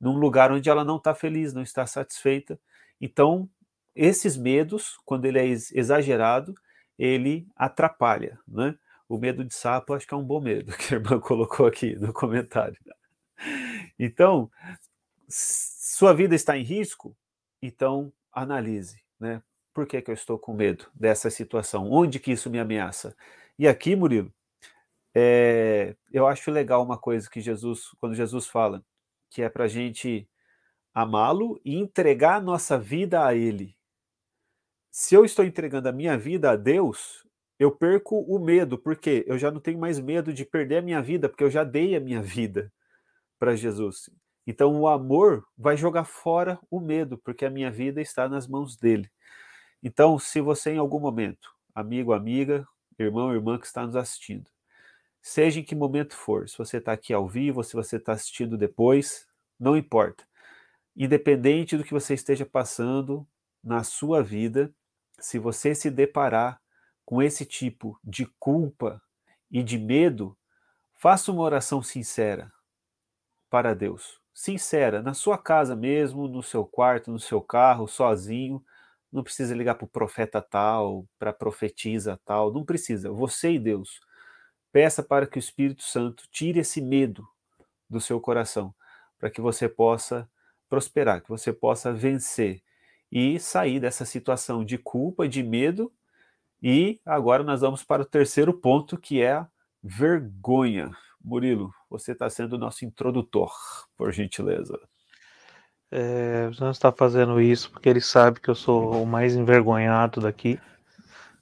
[0.00, 2.58] num lugar onde ela não está feliz, não está satisfeita.
[3.00, 3.48] Então,
[3.94, 6.54] esses medos, quando ele é exagerado,
[6.98, 8.74] ele atrapalha, né?
[9.08, 11.96] O medo de sapo acho que é um bom medo, que a irmã colocou aqui
[11.96, 12.78] no comentário.
[13.98, 14.50] Então,
[15.28, 17.16] sua vida está em risco?
[17.62, 19.42] Então, analise, né?
[19.72, 21.90] Por que, que eu estou com medo dessa situação?
[21.90, 23.16] Onde que isso me ameaça?
[23.58, 24.32] E aqui, Murilo,
[25.14, 28.84] é, eu acho legal uma coisa que Jesus, quando Jesus fala,
[29.30, 30.28] que é para a gente
[30.92, 33.76] amá-lo e entregar a nossa vida a Ele.
[34.90, 37.24] Se eu estou entregando a minha vida a Deus,
[37.58, 41.02] eu perco o medo, porque eu já não tenho mais medo de perder a minha
[41.02, 42.72] vida, porque eu já dei a minha vida
[43.38, 44.08] para Jesus.
[44.46, 48.76] Então o amor vai jogar fora o medo, porque a minha vida está nas mãos
[48.76, 49.10] dele.
[49.82, 52.66] Então, se você em algum momento, amigo, amiga,
[52.98, 54.50] irmão, irmã que está nos assistindo,
[55.22, 58.56] seja em que momento for, se você está aqui ao vivo, se você está assistindo
[58.56, 59.26] depois,
[59.58, 60.24] não importa.
[60.96, 63.26] Independente do que você esteja passando
[63.62, 64.72] na sua vida,
[65.20, 66.60] se você se deparar
[67.08, 69.00] com esse tipo de culpa
[69.50, 70.36] e de medo,
[70.92, 72.52] faça uma oração sincera
[73.48, 74.20] para Deus.
[74.34, 78.62] Sincera, na sua casa mesmo, no seu quarto, no seu carro, sozinho.
[79.10, 83.10] Não precisa ligar para o profeta tal, para a profetisa tal, não precisa.
[83.10, 84.00] Você e Deus.
[84.70, 87.26] Peça para que o Espírito Santo tire esse medo
[87.88, 88.74] do seu coração,
[89.18, 90.30] para que você possa
[90.68, 92.62] prosperar, que você possa vencer
[93.10, 95.90] e sair dessa situação de culpa, de medo
[96.62, 99.48] e agora nós vamos para o terceiro ponto, que é a
[99.82, 100.90] vergonha.
[101.22, 103.52] Murilo, você está sendo o nosso introdutor,
[103.96, 104.78] por gentileza.
[105.90, 110.20] É, você não está fazendo isso porque ele sabe que eu sou o mais envergonhado
[110.20, 110.60] daqui,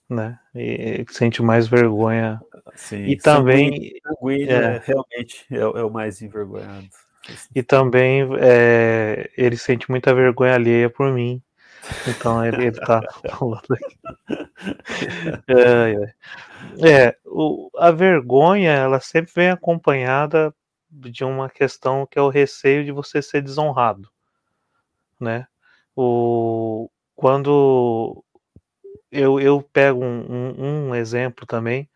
[0.08, 0.38] né?
[0.54, 2.40] E sente mais vergonha.
[2.74, 3.92] Sim, e também.
[4.06, 6.86] Sanguíneo, é, realmente é, é, o mais envergonhado.
[7.54, 11.42] E também é, ele sente muita vergonha alheia por mim,
[12.08, 12.40] então
[12.84, 13.98] tá falando aqui.
[15.48, 16.14] É,
[17.08, 20.54] é o, a vergonha, ela sempre vem acompanhada
[20.90, 24.08] de uma questão que é o receio de você ser desonrado,
[25.20, 25.46] né?
[25.94, 28.24] O, quando
[29.10, 31.88] eu, eu pego um, um, um exemplo também,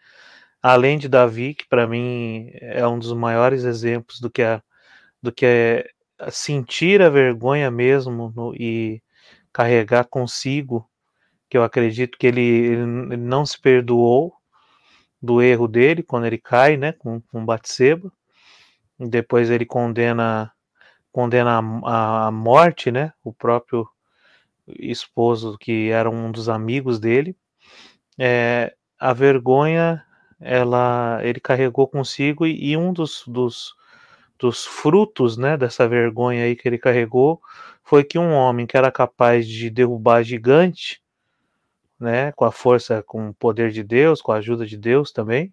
[0.62, 4.62] além de Davi, que para mim é um dos maiores exemplos do que é,
[5.22, 5.90] do que é
[6.30, 9.02] sentir a vergonha mesmo no, e
[9.52, 10.88] carregar consigo,
[11.48, 14.34] que eu acredito que ele, ele não se perdoou
[15.20, 18.12] do erro dele quando ele cai, né, com, com Batseba.
[18.98, 20.52] Depois ele condena
[21.12, 23.88] condena a, a morte, né, o próprio
[24.78, 27.36] esposo que era um dos amigos dele.
[28.18, 30.04] É, a vergonha
[30.40, 33.74] ela ele carregou consigo e, e um dos, dos,
[34.40, 37.40] dos frutos né, dessa vergonha aí que ele carregou
[37.84, 41.02] foi que um homem que era capaz de derrubar gigante,
[41.98, 45.52] né, com a força, com o poder de Deus, com a ajuda de Deus também,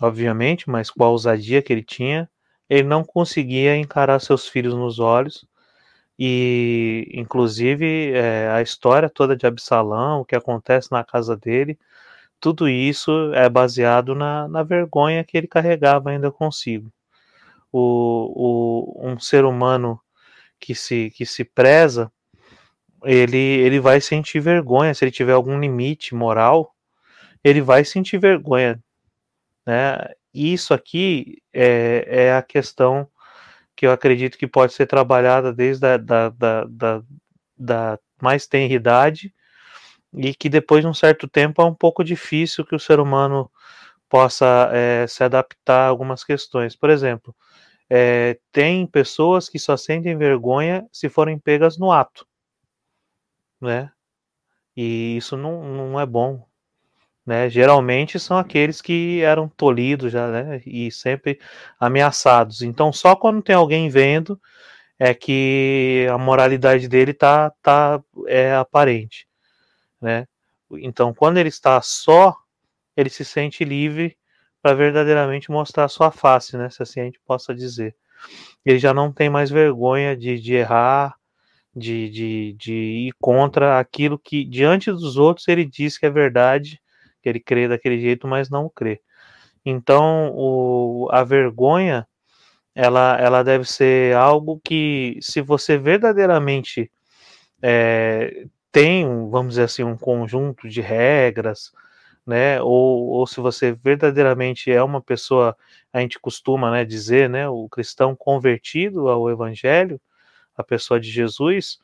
[0.00, 2.28] obviamente, mas com a ousadia que ele tinha,
[2.68, 5.46] ele não conseguia encarar seus filhos nos olhos
[6.18, 11.78] e, inclusive, é, a história toda de Absalão, o que acontece na casa dele,
[12.40, 16.92] tudo isso é baseado na, na vergonha que ele carregava ainda consigo.
[17.72, 20.00] O, o, um ser humano
[20.58, 22.10] que se, que se preza,
[23.04, 24.94] ele, ele vai sentir vergonha.
[24.94, 26.74] Se ele tiver algum limite moral,
[27.44, 28.82] ele vai sentir vergonha.
[29.66, 29.96] Né?
[30.32, 33.08] Isso aqui é, é a questão
[33.74, 37.02] que eu acredito que pode ser trabalhada desde a da, da, da,
[37.56, 39.34] da mais tenra idade
[40.14, 43.50] e que depois de um certo tempo é um pouco difícil que o ser humano
[44.08, 46.76] possa é, se adaptar a algumas questões.
[46.76, 47.34] Por exemplo,
[47.90, 52.26] é, tem pessoas que só sentem vergonha se forem pegas no ato,
[53.60, 53.90] né?
[54.76, 56.46] E isso não, não é bom,
[57.24, 57.48] né?
[57.50, 60.62] Geralmente são aqueles que eram tolhidos já, né?
[60.66, 61.40] E sempre
[61.80, 62.62] ameaçados.
[62.62, 64.40] Então, só quando tem alguém vendo
[64.98, 69.28] é que a moralidade dele tá, tá é aparente,
[70.00, 70.26] né?
[70.72, 72.36] Então, quando ele está só,
[72.96, 74.16] ele se sente livre
[74.62, 76.70] para verdadeiramente mostrar sua face, né?
[76.70, 77.94] Se assim a gente possa dizer.
[78.64, 81.14] ele já não tem mais vergonha de, de errar,
[81.74, 82.74] de, de, de
[83.08, 86.80] ir contra aquilo que, diante dos outros, ele diz que é verdade,
[87.22, 89.00] que ele crê daquele jeito, mas não crê.
[89.64, 92.08] Então, o, a vergonha,
[92.74, 96.90] ela, ela deve ser algo que, se você verdadeiramente
[97.62, 101.72] é, tem, vamos dizer assim, um conjunto de regras,
[102.26, 102.60] né?
[102.60, 105.56] Ou, ou se você verdadeiramente é uma pessoa,
[105.92, 110.00] a gente costuma né, dizer, né, o cristão convertido ao evangelho,
[110.56, 111.78] a pessoa de Jesus,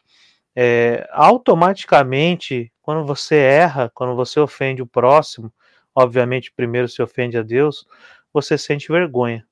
[0.57, 5.53] é, automaticamente, quando você erra, quando você ofende o próximo,
[5.95, 7.87] obviamente primeiro se ofende a Deus,
[8.33, 9.47] você sente vergonha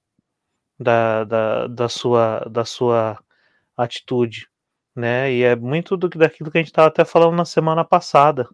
[0.78, 3.18] da, da, da, sua, da sua
[3.76, 4.48] atitude,
[4.94, 5.32] né?
[5.32, 8.48] E é muito do, daquilo que a gente estava até falando na semana passada,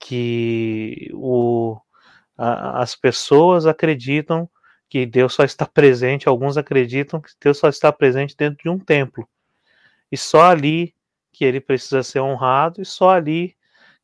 [0.00, 1.78] que o,
[2.36, 4.50] a, as pessoas acreditam
[4.88, 8.78] que Deus só está presente, alguns acreditam que Deus só está presente dentro de um
[8.78, 9.28] templo.
[10.10, 10.94] E só ali
[11.32, 13.56] que ele precisa ser honrado, e só ali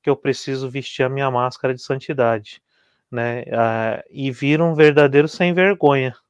[0.03, 2.63] que eu preciso vestir a minha máscara de santidade
[3.11, 3.43] né?
[3.43, 6.15] Uh, e vira um verdadeiro sem vergonha.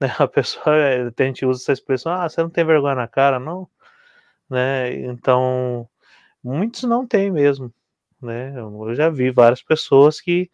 [0.00, 0.12] Né?
[0.18, 0.74] A pessoa,
[1.16, 3.68] a gente usa essa expressão, ah, você não tem vergonha na cara, não?
[4.50, 4.94] Né?
[4.96, 5.88] Então,
[6.42, 7.72] muitos não têm mesmo,
[8.22, 8.54] né?
[8.56, 10.50] Eu já vi várias pessoas que,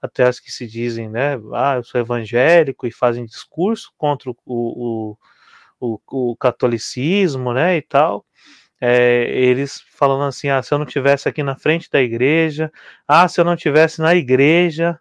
[0.00, 4.36] até as que se dizem, né, ah, eu sou evangélico e fazem discurso contra o,
[4.46, 5.16] o,
[5.80, 6.00] o,
[6.32, 8.26] o catolicismo, né, e tal,
[8.84, 12.72] é, eles falando assim: ah, se eu não tivesse aqui na frente da igreja,
[13.06, 14.98] ah, se eu não tivesse na igreja,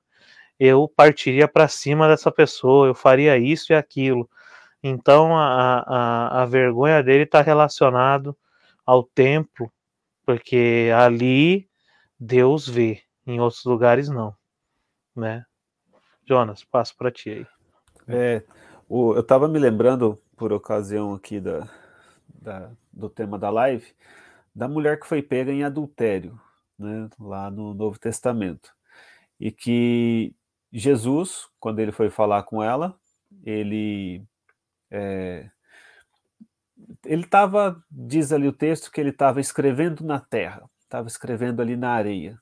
[0.59, 4.30] eu partiria para cima dessa pessoa, eu faria isso e aquilo.
[4.84, 8.38] Então a, a, a vergonha dele está relacionado
[8.86, 9.72] ao templo,
[10.26, 11.67] porque ali
[12.24, 14.36] Deus vê, em outros lugares não,
[15.15, 15.43] né?
[16.24, 17.47] Jonas, passo para ti aí.
[18.07, 18.43] É,
[18.88, 21.67] o, eu estava me lembrando por ocasião aqui da,
[22.28, 23.91] da, do tema da live,
[24.53, 26.39] da mulher que foi pega em adultério,
[26.78, 28.72] né, lá no Novo Testamento.
[29.39, 30.36] E que
[30.72, 32.95] Jesus, quando ele foi falar com ela,
[33.43, 34.24] ele
[34.91, 35.49] é,
[37.03, 41.78] ele estava, diz ali o texto, que ele estava escrevendo na terra, estava escrevendo ali
[41.78, 42.38] na areia.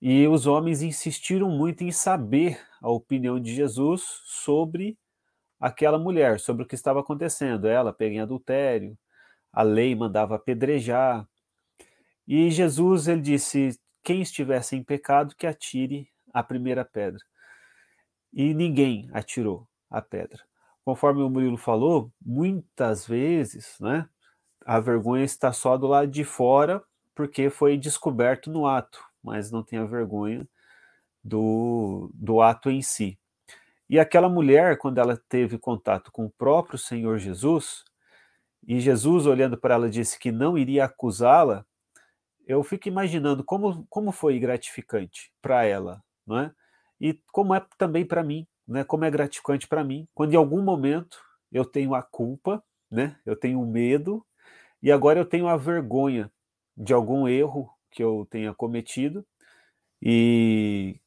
[0.00, 4.98] E os homens insistiram muito em saber a opinião de Jesus sobre
[5.58, 7.66] aquela mulher, sobre o que estava acontecendo.
[7.66, 8.96] Ela pega em adultério,
[9.50, 11.26] a lei mandava apedrejar.
[12.28, 17.24] E Jesus ele disse: quem estivesse em pecado que atire a primeira pedra.
[18.34, 20.44] E ninguém atirou a pedra.
[20.84, 24.06] Conforme o Murilo falou, muitas vezes, né,
[24.64, 26.84] a vergonha está só do lado de fora
[27.16, 30.46] porque foi descoberto no ato, mas não tem a vergonha
[31.24, 33.18] do, do ato em si.
[33.88, 37.84] E aquela mulher, quando ela teve contato com o próprio Senhor Jesus,
[38.68, 41.64] e Jesus, olhando para ela, disse que não iria acusá-la,
[42.46, 46.52] eu fico imaginando como, como foi gratificante para ela, não é?
[47.00, 48.84] E como é também para mim, né?
[48.84, 51.18] Como é gratificante para mim, quando em algum momento
[51.50, 53.18] eu tenho a culpa, né?
[53.24, 54.24] Eu tenho o medo
[54.82, 56.30] e agora eu tenho a vergonha
[56.76, 59.26] de algum erro que eu tenha cometido
[60.02, 61.00] e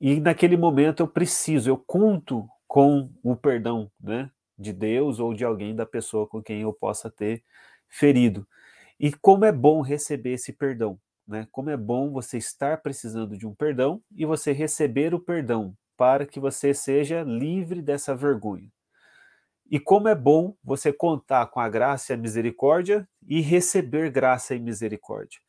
[0.00, 4.30] e naquele momento eu preciso, eu conto com o perdão, né?
[4.58, 7.44] de Deus ou de alguém da pessoa com quem eu possa ter
[7.88, 8.46] ferido.
[8.98, 11.46] E como é bom receber esse perdão, né?
[11.52, 16.26] Como é bom você estar precisando de um perdão e você receber o perdão para
[16.26, 18.68] que você seja livre dessa vergonha.
[19.70, 24.54] E como é bom você contar com a graça e a misericórdia e receber graça
[24.54, 25.40] e misericórdia.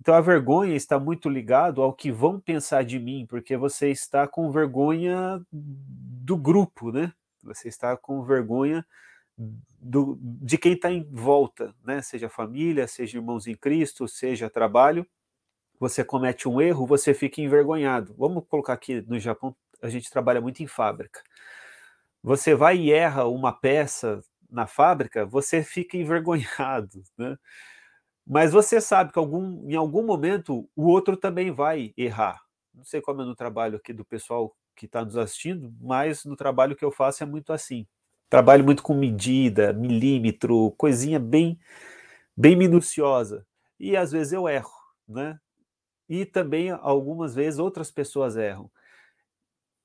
[0.00, 4.28] Então a vergonha está muito ligado ao que vão pensar de mim, porque você está
[4.28, 7.12] com vergonha do grupo, né?
[7.42, 8.84] Você está com vergonha
[9.36, 12.00] do, de quem está em volta, né?
[12.02, 15.06] Seja família, seja irmãos em Cristo, seja trabalho.
[15.80, 18.14] Você comete um erro, você fica envergonhado.
[18.16, 21.20] Vamos colocar aqui no Japão, a gente trabalha muito em fábrica.
[22.24, 24.18] Você vai e erra uma peça
[24.50, 27.36] na fábrica, você fica envergonhado, né?
[28.26, 32.40] Mas você sabe que algum, em algum momento o outro também vai errar.
[32.72, 36.34] Não sei como é no trabalho aqui do pessoal que está nos assistindo, mas no
[36.34, 37.86] trabalho que eu faço é muito assim.
[38.30, 41.60] Trabalho muito com medida, milímetro, coisinha bem,
[42.34, 43.46] bem minuciosa.
[43.78, 44.72] E às vezes eu erro,
[45.06, 45.38] né?
[46.08, 48.70] E também algumas vezes outras pessoas erram.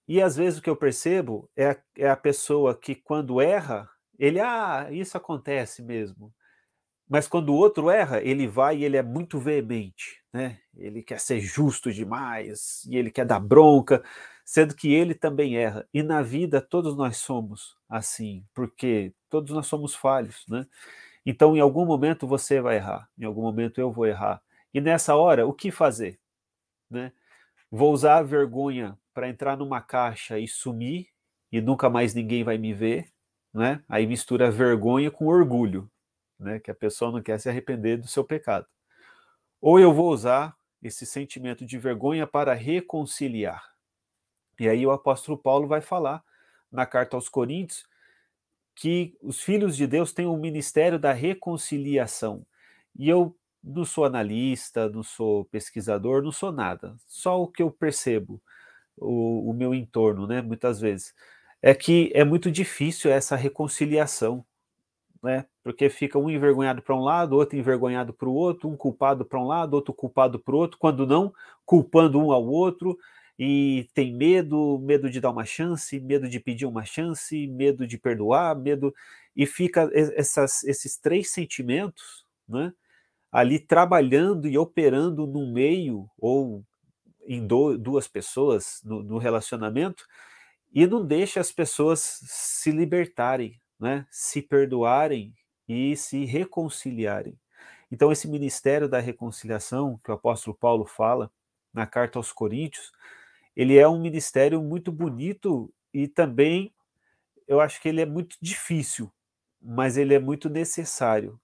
[0.10, 3.88] E às vezes o que eu percebo é a, é a pessoa que quando erra,
[4.18, 6.34] ele, ah, isso acontece mesmo.
[7.08, 10.60] Mas quando o outro erra, ele vai e ele é muito veemente, né?
[10.76, 14.04] Ele quer ser justo demais, e ele quer dar bronca.
[14.44, 15.88] sendo que ele também erra.
[15.94, 20.66] E na vida todos nós somos assim, porque todos nós somos falhos, né?
[21.26, 24.42] Então, em algum momento você vai errar, em algum momento eu vou errar.
[24.74, 26.20] E nessa hora, o que fazer?
[26.90, 27.12] Né?
[27.72, 31.10] Vou usar a vergonha para entrar numa caixa e sumir
[31.52, 33.12] e nunca mais ninguém vai me ver,
[33.54, 33.84] né?
[33.90, 35.92] Aí mistura vergonha com orgulho,
[36.40, 36.58] né?
[36.58, 38.66] Que a pessoa não quer se arrepender do seu pecado.
[39.60, 43.76] Ou eu vou usar esse sentimento de vergonha para reconciliar.
[44.58, 46.24] E aí o apóstolo Paulo vai falar
[46.72, 47.86] na carta aos Coríntios
[48.74, 52.46] que os filhos de Deus têm o um ministério da reconciliação.
[52.98, 56.96] E eu não sou analista, não sou pesquisador, não sou nada.
[57.06, 58.42] Só o que eu percebo,
[59.00, 61.14] o, o meu entorno, né, muitas vezes,
[61.62, 64.46] é que é muito difícil essa reconciliação,
[65.22, 65.46] né?
[65.64, 69.40] Porque fica um envergonhado para um lado, outro envergonhado para o outro, um culpado para
[69.40, 71.34] um lado, outro culpado para o outro, quando não,
[71.66, 72.98] culpando um ao outro,
[73.38, 77.98] e tem medo, medo de dar uma chance, medo de pedir uma chance, medo de
[77.98, 78.94] perdoar, medo
[79.36, 82.74] e fica essas, esses três sentimentos, né,
[83.32, 86.64] ali trabalhando e operando no meio ou
[87.30, 90.06] em do, duas pessoas no, no, relacionamento
[90.74, 95.34] e não deixa as pessoas se libertarem, né, se perdoarem
[95.68, 97.40] e se reconciliarem.
[97.92, 101.32] Então esse ministério da reconciliação que o apóstolo Paulo fala
[101.72, 102.92] na carta aos Coríntios
[103.56, 106.74] ele é um ministério muito bonito e também
[107.46, 109.12] eu acho que ele é muito difícil,
[109.62, 111.38] mas ele é muito necessário.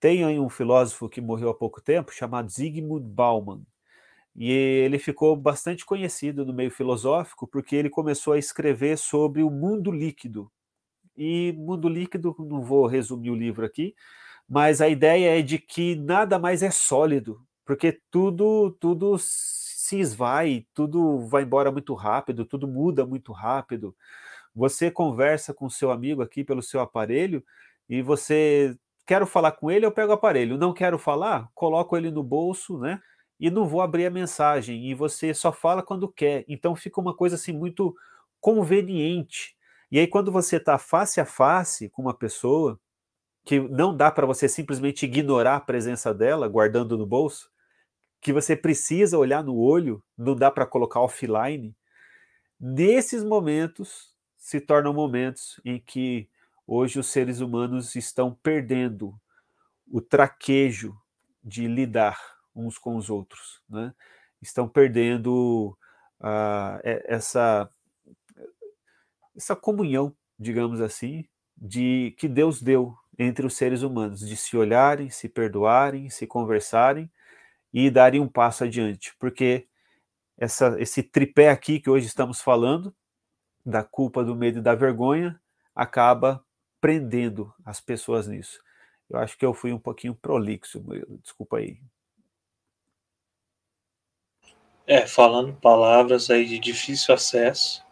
[0.00, 3.66] Tem aí um filósofo que morreu há pouco tempo chamado Zygmunt Bauman.
[4.36, 9.50] E ele ficou bastante conhecido no meio filosófico porque ele começou a escrever sobre o
[9.50, 10.50] mundo líquido.
[11.16, 13.94] E mundo líquido, não vou resumir o livro aqui,
[14.48, 20.66] mas a ideia é de que nada mais é sólido, porque tudo tudo se esvai,
[20.74, 23.96] tudo vai embora muito rápido, tudo muda muito rápido.
[24.54, 27.44] Você conversa com seu amigo aqui pelo seu aparelho
[27.88, 28.76] e você
[29.06, 30.58] quero falar com ele, eu pego o aparelho.
[30.58, 33.00] Não quero falar, coloco ele no bolso, né?
[33.38, 34.86] E não vou abrir a mensagem.
[34.86, 36.44] E você só fala quando quer.
[36.48, 37.94] Então fica uma coisa assim muito
[38.40, 39.56] conveniente.
[39.90, 42.78] E aí quando você está face a face com uma pessoa
[43.44, 47.48] que não dá para você simplesmente ignorar a presença dela, guardando no bolso,
[48.20, 51.76] que você precisa olhar no olho, não dá para colocar offline,
[52.58, 56.28] nesses momentos se tornam momentos em que
[56.66, 59.14] hoje os seres humanos estão perdendo
[59.88, 60.96] o traquejo
[61.42, 63.94] de lidar uns com os outros, né?
[64.40, 65.76] estão perdendo
[66.20, 67.68] uh, essa,
[69.36, 71.24] essa comunhão, digamos assim,
[71.56, 77.10] de que Deus deu entre os seres humanos, de se olharem, se perdoarem, se conversarem
[77.72, 79.66] e darem um passo adiante, porque
[80.36, 82.94] essa, esse tripé aqui que hoje estamos falando,
[83.64, 85.40] da culpa, do medo e da vergonha,
[85.74, 86.44] acaba
[86.80, 88.60] prendendo as pessoas nisso.
[89.10, 90.84] Eu acho que eu fui um pouquinho prolixo,
[91.22, 91.80] desculpa aí.
[94.86, 97.84] É, falando palavras aí de difícil acesso,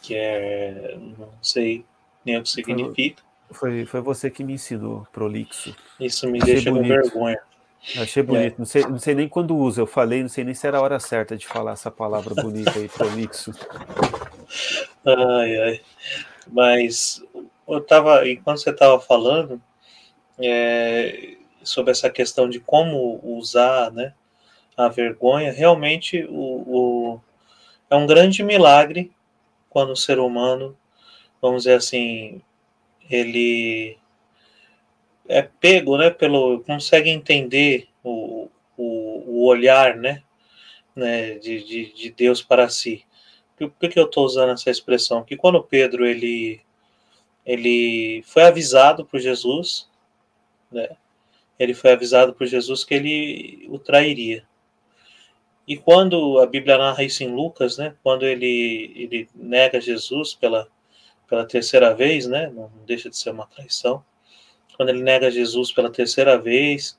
[0.00, 1.84] que é, não sei
[2.24, 3.22] nem o que significa.
[3.50, 5.74] Foi, foi você que me ensinou, prolixo.
[5.98, 6.92] Isso me Achei deixa bonito.
[6.92, 7.40] com vergonha.
[7.96, 8.54] Achei bonito.
[8.54, 8.58] É.
[8.58, 9.80] Não, sei, não sei nem quando usa.
[9.80, 12.78] Eu falei, não sei nem se era a hora certa de falar essa palavra bonita
[12.78, 13.52] aí, prolixo.
[15.04, 15.80] Ai, ai.
[16.50, 17.22] Mas
[17.66, 19.60] eu tava, enquanto você estava falando
[20.38, 24.14] é, sobre essa questão de como usar né,
[24.78, 27.20] a vergonha, realmente o, o,
[27.90, 29.10] é um grande milagre
[29.68, 30.78] quando o ser humano,
[31.42, 32.40] vamos dizer assim,
[33.10, 33.98] ele
[35.28, 40.22] é pego, né, pelo consegue entender o, o, o olhar, né,
[40.94, 43.04] né de, de, de, Deus para si.
[43.56, 45.24] Por que, que eu estou usando essa expressão?
[45.24, 46.60] Que quando Pedro ele
[47.44, 49.88] ele foi avisado por Jesus,
[50.70, 50.88] né,
[51.58, 54.47] ele foi avisado por Jesus que ele o trairia.
[55.68, 60.66] E quando a Bíblia narra isso em Lucas, né, quando ele ele nega Jesus pela
[61.28, 64.02] pela terceira vez, né, não deixa de ser uma traição
[64.78, 66.96] quando ele nega Jesus pela terceira vez,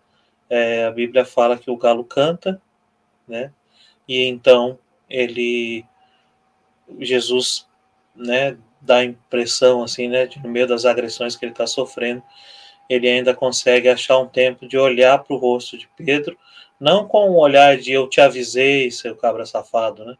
[0.50, 2.62] é, a Bíblia fala que o galo canta,
[3.26, 3.54] né?
[4.06, 4.78] E então
[5.10, 5.86] ele,
[7.00, 7.66] Jesus,
[8.14, 12.22] né, dá a impressão assim, né, de no meio das agressões que ele está sofrendo,
[12.90, 16.38] ele ainda consegue achar um tempo de olhar para o rosto de Pedro,
[16.80, 20.18] não com um olhar de eu te avisei, seu cabra safado, né?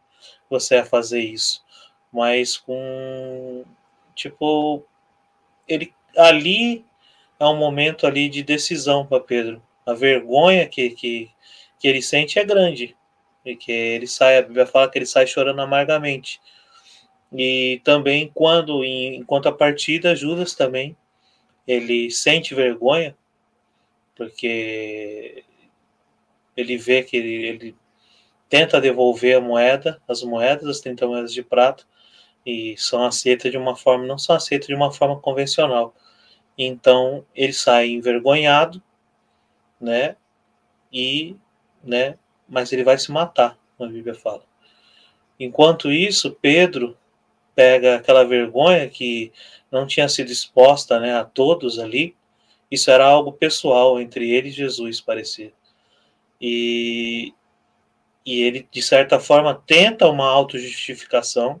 [0.48, 1.64] Você ia fazer isso,
[2.12, 3.64] mas com
[4.14, 4.84] tipo
[5.66, 6.84] ele ali
[7.38, 9.62] é um momento ali de decisão para Pedro.
[9.86, 11.30] A vergonha que, que,
[11.78, 12.96] que ele sente é grande,
[13.44, 16.40] E que ele sai, a Bíblia fala que ele sai chorando amargamente.
[17.32, 20.96] E também quando, em, a partida Judas também,
[21.66, 23.16] ele sente vergonha,
[24.14, 25.44] porque
[26.56, 27.76] ele vê que ele, ele
[28.48, 31.84] tenta devolver a moeda, as moedas, as 30 moedas de prata,
[32.44, 35.94] e são aceitas de uma forma, não são aceitas de uma forma convencional.
[36.56, 38.82] Então ele sai envergonhado,
[39.80, 40.16] né?
[40.92, 41.36] E,
[41.82, 42.16] né?
[42.48, 44.42] Mas ele vai se matar, a Bíblia fala.
[45.38, 46.98] Enquanto isso, Pedro
[47.54, 49.32] pega aquela vergonha que
[49.70, 52.16] não tinha sido exposta, né, a todos ali.
[52.70, 55.52] Isso era algo pessoal entre ele e Jesus, parecia.
[56.40, 57.34] E
[58.24, 61.60] e ele de certa forma tenta uma autojustificação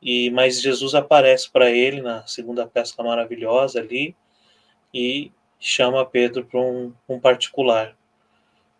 [0.00, 4.14] e mas Jesus aparece para ele na segunda pesca maravilhosa ali
[4.92, 7.96] e chama Pedro para um, um, particular.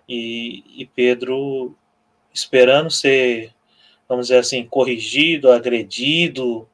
[0.08, 1.76] E, e Pedro
[2.32, 3.52] esperando ser
[4.08, 6.68] vamos dizer assim corrigido agredido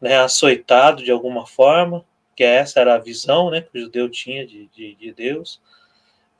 [0.00, 4.46] né açoitado de alguma forma que essa era a visão né que o judeu tinha
[4.46, 5.60] de, de, de Deus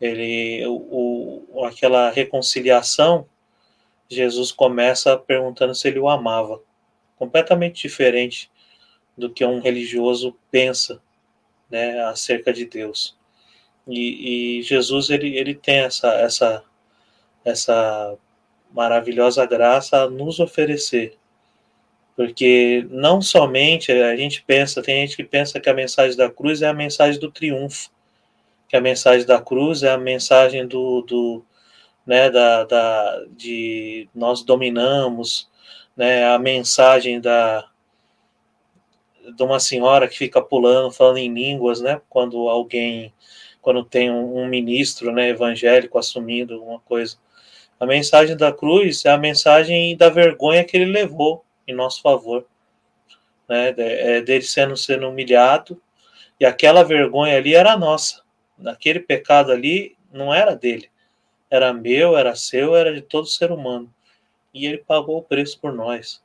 [0.01, 3.27] ele o, o, aquela reconciliação
[4.09, 6.61] Jesus começa perguntando se ele o amava.
[7.17, 8.51] Completamente diferente
[9.17, 11.03] do que um religioso pensa
[11.71, 13.17] né acerca de Deus.
[13.87, 16.65] E, e Jesus ele, ele tem essa essa
[17.45, 18.17] essa
[18.73, 21.17] maravilhosa graça a nos oferecer.
[22.17, 26.63] Porque não somente a gente pensa tem gente que pensa que a mensagem da cruz
[26.63, 27.91] é a mensagem do triunfo
[28.69, 31.45] que a mensagem da cruz é a mensagem do, do
[32.07, 35.51] né, da, da, de nós dominamos,
[35.97, 37.69] né, a mensagem da
[39.37, 43.13] de uma senhora que fica pulando, falando em línguas, né, quando alguém,
[43.61, 47.19] quando tem um, um ministro, né, evangélico assumindo alguma coisa.
[47.79, 52.47] A mensagem da cruz é a mensagem da vergonha que ele levou em nosso favor,
[53.47, 55.81] né, é dele sendo sendo humilhado,
[56.41, 58.23] e aquela vergonha ali era nossa
[58.59, 60.91] naquele pecado ali não era dele,
[61.51, 63.93] era meu, era seu, era de todo ser humano.
[64.53, 66.23] E ele pagou o preço por nós.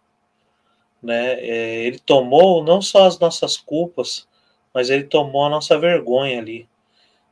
[1.01, 1.33] Né?
[1.33, 4.27] É, ele tomou não só as nossas culpas,
[4.73, 6.67] mas ele tomou a nossa vergonha ali.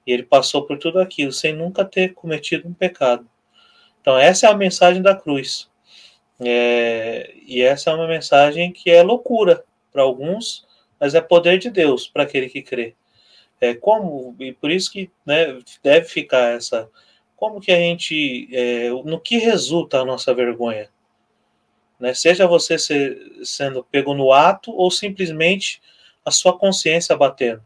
[0.06, 3.28] E ele passou por tudo aquilo sem nunca ter cometido um pecado.
[4.02, 5.70] Então, essa é a mensagem da cruz.
[6.40, 10.66] É, e essa é uma mensagem que é loucura para alguns,
[11.00, 12.96] mas é poder de Deus para aquele que crê.
[13.62, 16.90] É, como, e por isso que né, deve ficar essa.
[17.36, 18.50] Como que a gente.
[18.52, 20.90] É, no que resulta a nossa vergonha?
[22.00, 22.16] Né?
[22.16, 25.80] Seja você ser, sendo pego no ato ou simplesmente
[26.26, 27.64] a sua consciência batendo.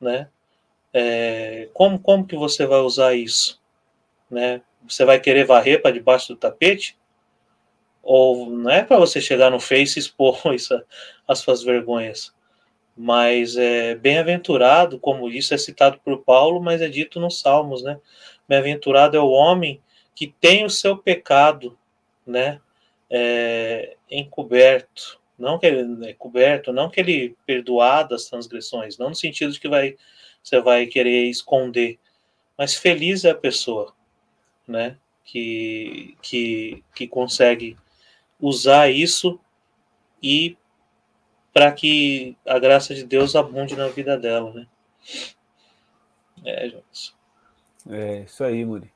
[0.00, 0.28] Né?
[0.94, 3.60] É, como, como que você vai usar isso?
[4.30, 4.62] Né?
[4.88, 6.96] Você vai querer varrer para debaixo do tapete?
[8.00, 10.80] Ou não é para você chegar no Face e expor isso,
[11.26, 12.32] as suas vergonhas?
[12.96, 17.98] Mas é bem-aventurado, como isso é citado por Paulo, mas é dito nos Salmos, né?
[18.48, 19.80] Bem-aventurado é o homem
[20.14, 21.78] que tem o seu pecado,
[22.26, 22.60] né,
[23.10, 29.14] é, encoberto, não que ele é coberto, não que ele perdoado as transgressões, não no
[29.14, 29.96] sentido de que vai
[30.42, 31.98] você vai querer esconder,
[32.58, 33.94] mas feliz é a pessoa,
[34.66, 37.76] né, que que que consegue
[38.40, 39.38] usar isso
[40.22, 40.56] e
[41.52, 44.66] para que a graça de Deus abunde na vida dela, né?
[46.44, 47.14] É, Jonas.
[47.88, 48.92] É isso aí, Muri.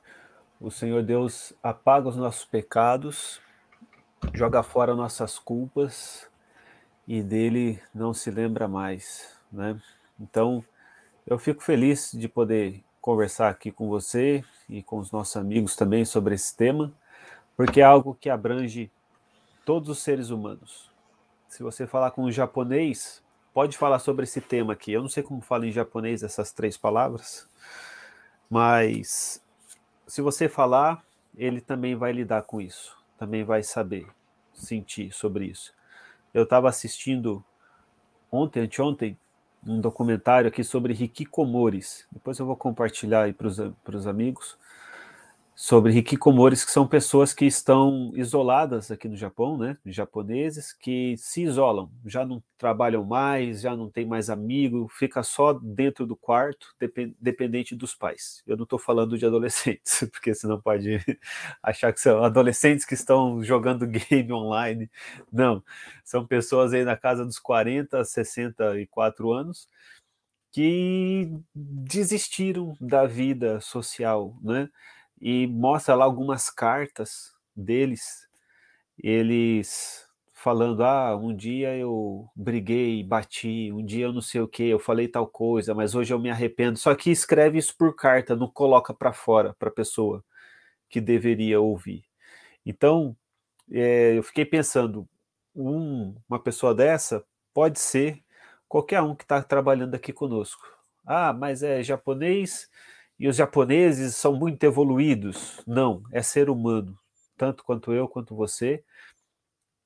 [0.59, 3.39] O Senhor Deus apaga os nossos pecados,
[4.33, 6.27] joga fora nossas culpas
[7.07, 9.79] e dele não se lembra mais, né?
[10.19, 10.63] Então,
[11.27, 16.03] eu fico feliz de poder conversar aqui com você e com os nossos amigos também
[16.03, 16.91] sobre esse tema,
[17.55, 18.91] porque é algo que abrange
[19.63, 20.89] todos os seres humanos,
[21.47, 23.23] se você falar com um japonês,
[23.53, 24.91] pode falar sobre esse tema aqui.
[24.91, 27.47] Eu não sei como fala em japonês essas três palavras,
[28.49, 29.41] mas
[30.05, 31.03] se você falar,
[31.35, 34.07] ele também vai lidar com isso, também vai saber,
[34.53, 35.73] sentir sobre isso.
[36.33, 37.43] Eu estava assistindo
[38.31, 39.17] ontem, anteontem,
[39.65, 42.07] um documentário aqui sobre hikikomoris.
[42.11, 44.57] Depois eu vou compartilhar aí para os amigos
[45.59, 49.75] sobre hikikomoris, que são pessoas que estão isoladas aqui no Japão, né?
[49.87, 55.53] Japoneses que se isolam, já não trabalham mais, já não tem mais amigo, fica só
[55.53, 56.75] dentro do quarto,
[57.19, 58.43] dependente dos pais.
[58.45, 60.99] Eu não estou falando de adolescentes, porque senão pode
[61.63, 64.87] achar que são adolescentes que estão jogando game online.
[65.33, 65.63] Não,
[66.03, 69.67] são pessoas aí na casa dos 40, 64 anos
[70.51, 74.69] que desistiram da vida social, né?
[75.21, 78.27] E mostra lá algumas cartas deles,
[78.97, 84.63] eles falando, ah, um dia eu briguei, bati, um dia eu não sei o que,
[84.63, 86.77] eu falei tal coisa, mas hoje eu me arrependo.
[86.77, 90.23] Só que escreve isso por carta, não coloca para fora para a pessoa
[90.89, 92.05] que deveria ouvir.
[92.65, 93.15] Então,
[93.71, 95.07] é, eu fiquei pensando,
[95.55, 98.23] um, uma pessoa dessa pode ser
[98.67, 100.63] qualquer um que está trabalhando aqui conosco.
[101.05, 102.69] Ah, mas é japonês
[103.19, 105.61] e os japoneses são muito evoluídos.
[105.65, 106.97] Não, é ser humano,
[107.35, 108.83] tanto quanto eu, quanto você.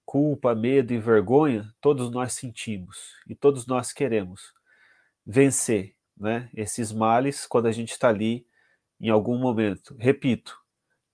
[0.06, 4.54] Culpa, medo e vergonha, todos nós sentimos e todos nós queremos
[5.26, 8.46] vencer né, esses males quando a gente está ali
[9.00, 9.96] em algum momento.
[9.98, 10.60] Repito,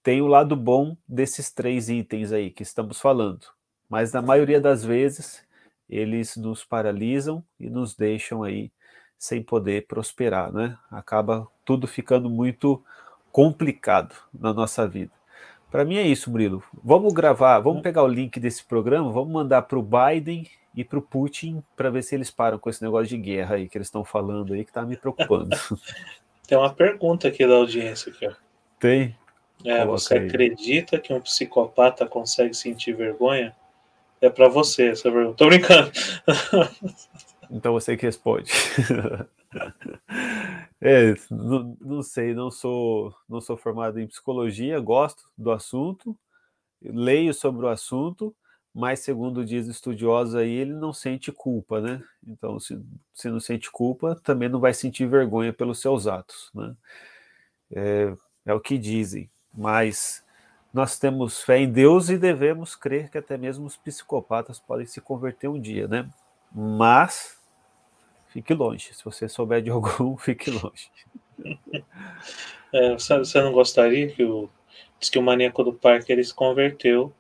[0.02, 3.46] tem o lado bom desses três itens aí que estamos falando,
[3.88, 5.46] mas na maioria das vezes
[5.88, 8.72] eles nos paralisam e nos deixam aí
[9.18, 10.78] sem poder prosperar, né?
[10.92, 12.84] Acaba tudo ficando muito
[13.32, 15.12] complicado na nossa vida.
[15.70, 16.64] Para mim é isso, Murilo.
[16.84, 21.00] Vamos gravar, vamos pegar o link desse programa, vamos mandar para o Biden e para
[21.00, 23.88] o Putin para ver se eles param com esse negócio de guerra aí que eles
[23.88, 25.50] estão falando aí que está me preocupando.
[26.48, 28.34] Tem uma pergunta aqui da audiência aqui, ó.
[28.80, 29.16] Tem?
[29.66, 30.28] É, você aí.
[30.28, 33.56] acredita que um psicopata consegue sentir vergonha?
[34.22, 35.36] É para você essa pergunta.
[35.36, 35.92] Tô brincando.
[37.52, 38.52] Então você que responde.
[40.82, 46.18] é, não, não, sei, não sou, não sou formado em psicologia, gosto do assunto,
[46.82, 48.36] leio sobre o assunto,
[48.74, 52.04] mas segundo diz o estudioso aí, ele não sente culpa, né?
[52.26, 52.80] Então, se,
[53.14, 56.76] se não sente culpa, também não vai sentir vergonha pelos seus atos, né?
[57.72, 58.14] É,
[58.46, 60.24] é o que dizem, mas
[60.74, 65.02] nós temos fé em Deus e devemos crer que até mesmo os psicopatas podem se
[65.02, 66.08] converter um dia, né?
[66.60, 67.38] Mas
[68.30, 68.92] fique longe.
[68.92, 70.90] Se você souber de algum, fique longe.
[72.74, 74.50] É, você não gostaria que o.
[75.00, 77.14] Diz que o maníaco do parque ele se converteu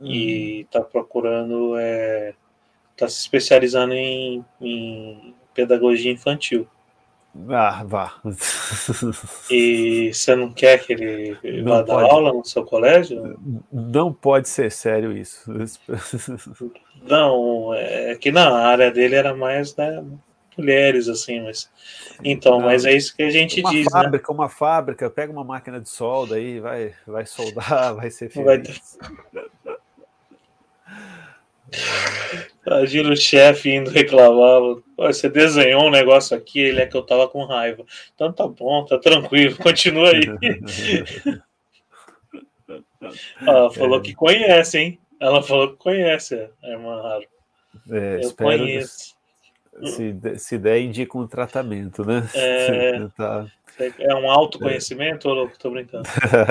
[0.00, 0.06] hum.
[0.06, 1.76] e está procurando.
[1.76, 2.32] É,
[2.96, 6.66] tá se especializando em, em pedagogia infantil.
[7.48, 8.20] Ah, vá.
[9.50, 13.38] E você não quer que ele não vá dar aula no seu colégio?
[13.70, 15.50] Não pode ser sério isso.
[17.04, 20.04] Não, é que na área dele era mais né,
[20.56, 21.70] mulheres, assim, mas.
[22.24, 23.84] Então, não, mas é isso que a gente uma diz.
[23.84, 23.90] Né?
[23.90, 24.38] Fábrica, né?
[24.38, 28.98] Uma fábrica, pega uma máquina de solda aí, vai, vai soldar, vai ser feliz.
[29.34, 29.46] Vai.
[32.66, 34.60] Imagina o chefe indo reclamar.
[34.96, 37.84] Você desenhou um negócio aqui, ele é que eu tava com raiva.
[38.14, 40.22] Então tá bom, tá tranquilo, continua aí.
[43.40, 44.02] Ela falou é.
[44.02, 45.01] que conhece, hein?
[45.22, 47.24] Ela falou que conhece a irmã Raro.
[47.88, 49.14] É, eu conheço.
[49.84, 52.28] Se, se der, indica um tratamento, né?
[52.34, 53.46] É, tá...
[53.78, 55.32] é um autoconhecimento é.
[55.32, 56.08] ou tô brincando?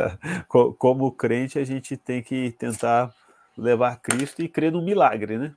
[0.80, 3.14] Como crente, a gente tem que tentar
[3.58, 5.54] levar Cristo e crer no milagre, né?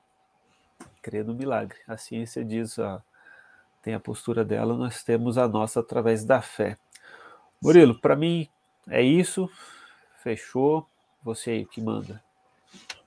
[1.01, 1.79] Crer no milagre.
[1.87, 3.01] A ciência diz, ó,
[3.81, 6.77] tem a postura dela, nós temos a nossa através da fé.
[7.63, 8.49] Murilo, para mim
[8.89, 9.49] é isso.
[10.21, 10.85] Fechou.
[11.23, 12.21] Você aí que manda.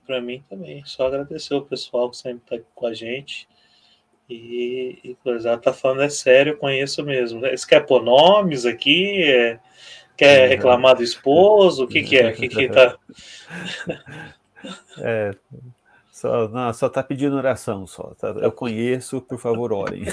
[0.07, 0.83] Para mim também.
[0.85, 3.47] Só agradecer o pessoal que sempre está aqui com a gente.
[4.29, 7.41] E, e coisa, tá falando é sério, conheço mesmo.
[7.41, 9.21] Você quer pôr nomes aqui?
[9.23, 9.59] É,
[10.15, 10.49] quer uhum.
[10.49, 11.83] reclamar do esposo?
[11.83, 12.29] O que, que é?
[12.29, 12.97] O que, que tá.
[14.99, 15.35] É,
[16.11, 18.15] só, não, só tá pedindo oração, só.
[18.15, 18.29] Tá?
[18.29, 20.03] Eu conheço, por favor, orem.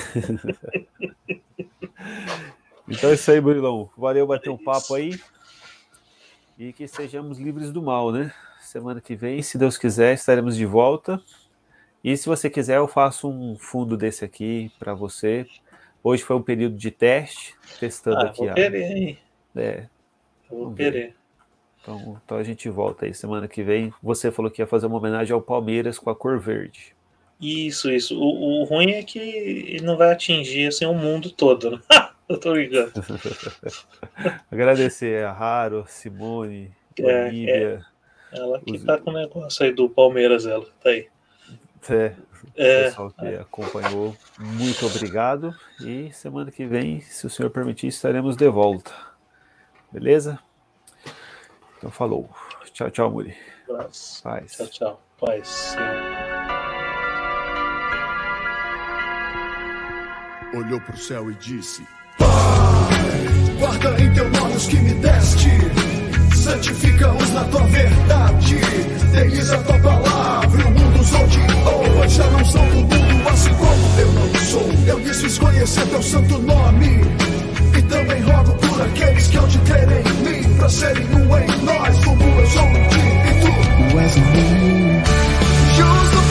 [2.86, 3.88] então é isso aí, Burilão.
[3.96, 5.18] Valeu bater um papo aí.
[6.58, 8.30] E que sejamos livres do mal, né?
[8.74, 11.22] Semana que vem, se Deus quiser, estaremos de volta.
[12.02, 15.46] E se você quiser, eu faço um fundo desse aqui para você.
[16.02, 18.38] Hoje foi um período de teste, testando ah, aqui.
[18.38, 18.54] Vou a...
[18.54, 19.18] querer, hein?
[19.54, 19.84] É.
[20.50, 21.14] Eu vou querer.
[21.80, 23.94] Então, então a gente volta aí semana que vem.
[24.02, 26.96] Você falou que ia fazer uma homenagem ao Palmeiras com a cor verde.
[27.40, 28.18] Isso, isso.
[28.18, 31.80] O, o ruim é que ele não vai atingir assim, o mundo todo, né?
[32.28, 32.92] Eu tô ligando.
[34.50, 37.54] Agradecer a Raro, Simone, é, Olivia.
[37.88, 37.93] É.
[38.34, 38.84] Ela que os...
[38.84, 41.08] tá com o negócio aí do Palmeiras, ela tá aí.
[41.88, 42.14] É,
[42.56, 45.54] é, pessoal que acompanhou, muito obrigado.
[45.80, 48.92] E semana que vem, se o senhor permitir, estaremos de volta.
[49.92, 50.38] Beleza?
[51.78, 52.28] Então falou.
[52.72, 53.36] Tchau, tchau, Muri.
[53.68, 54.22] Paz.
[54.56, 55.02] Tchau, tchau.
[55.20, 55.46] Paz.
[55.46, 55.78] Sim.
[60.56, 61.86] Olhou para o céu e disse:
[62.18, 62.28] Pai,
[63.58, 65.48] guarda em teu nome os que me deste
[66.44, 68.56] santifica-os na tua verdade.
[69.12, 72.08] Deles a tua palavra, e o mundo os odiou.
[72.08, 74.70] Já não são do mundo, assim como eu não sou.
[74.86, 77.00] Eu lhes fiz conhecer teu santo nome.
[77.76, 81.64] E também rogo por aqueles que hão de ter em mim, para serem um em
[81.64, 83.90] nós, como eu sou um ti e tu.
[83.90, 85.02] Tu és em mim.
[85.76, 86.23] José